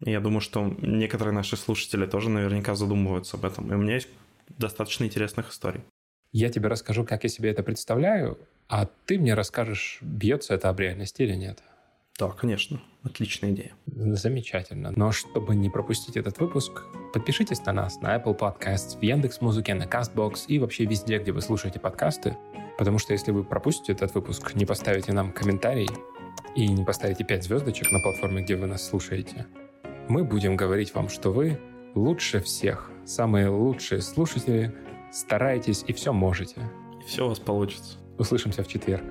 Я 0.01 0.20
думаю, 0.20 0.40
что 0.40 0.64
некоторые 0.81 1.35
наши 1.35 1.57
слушатели 1.57 2.07
тоже 2.07 2.31
наверняка 2.31 2.75
задумываются 2.75 3.37
об 3.37 3.44
этом. 3.44 3.70
И 3.70 3.75
у 3.75 3.79
меня 3.79 3.94
есть 3.94 4.09
достаточно 4.49 5.05
интересных 5.05 5.51
историй. 5.51 5.83
Я 6.33 6.49
тебе 6.49 6.68
расскажу, 6.68 7.05
как 7.05 7.25
я 7.25 7.29
себе 7.29 7.51
это 7.51 7.62
представляю, 7.62 8.38
а 8.68 8.87
ты 9.05 9.18
мне 9.18 9.35
расскажешь, 9.35 9.99
бьется 10.01 10.55
это 10.55 10.68
об 10.68 10.81
реальность 10.81 11.20
или 11.20 11.35
нет. 11.35 11.62
Да, 12.20 12.28
конечно. 12.28 12.78
Отличная 13.02 13.52
идея. 13.52 13.72
Замечательно. 13.87 14.92
Но 14.94 15.11
чтобы 15.11 15.56
не 15.56 15.70
пропустить 15.70 16.18
этот 16.18 16.38
выпуск, 16.38 16.83
подпишитесь 17.14 17.64
на 17.64 17.72
нас 17.72 17.98
на 18.02 18.14
Apple 18.14 18.38
Podcasts, 18.38 18.98
в 18.98 19.02
Яндекс 19.02 19.40
Музыке, 19.40 19.72
на 19.72 19.85
CastBox 19.85 20.44
и 20.48 20.59
вообще 20.59 20.85
везде, 20.85 21.18
где 21.18 21.33
вы 21.33 21.40
слушаете 21.40 21.80
подкасты. 21.80 22.37
Потому 22.76 22.98
что 22.98 23.14
если 23.14 23.33
вы 23.33 23.42
пропустите 23.42 23.92
этот 23.92 24.14
выпуск, 24.14 24.54
не 24.54 24.66
поставите 24.66 25.14
нам 25.14 25.33
комментарий 25.33 25.88
и 26.54 26.68
не 26.68 26.85
поставите 26.85 27.24
5 27.24 27.42
звездочек 27.42 27.90
на 27.90 28.00
платформе, 28.00 28.42
где 28.42 28.54
вы 28.54 28.66
нас 28.66 28.87
слушаете, 28.87 29.46
мы 30.09 30.22
будем 30.22 30.56
говорить 30.56 30.94
вам, 30.94 31.09
что 31.09 31.30
вы 31.30 31.59
лучше 31.94 32.40
всех, 32.40 32.90
самые 33.06 33.48
лучшие 33.48 34.02
слушатели, 34.02 34.74
стараетесь 35.11 35.85
и 35.87 35.94
все 35.94 36.12
можете. 36.12 36.61
И 37.00 37.06
все 37.06 37.24
у 37.24 37.30
вас 37.30 37.38
получится. 37.38 37.96
Услышимся 38.18 38.62
в 38.62 38.68
четверг. 38.68 39.04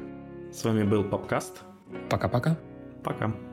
С 0.54 0.63
вами 0.63 0.84
был 0.84 1.04
Попкаст. 1.04 1.63
Пока-пока. 2.08 2.56
Пока. 3.04 3.49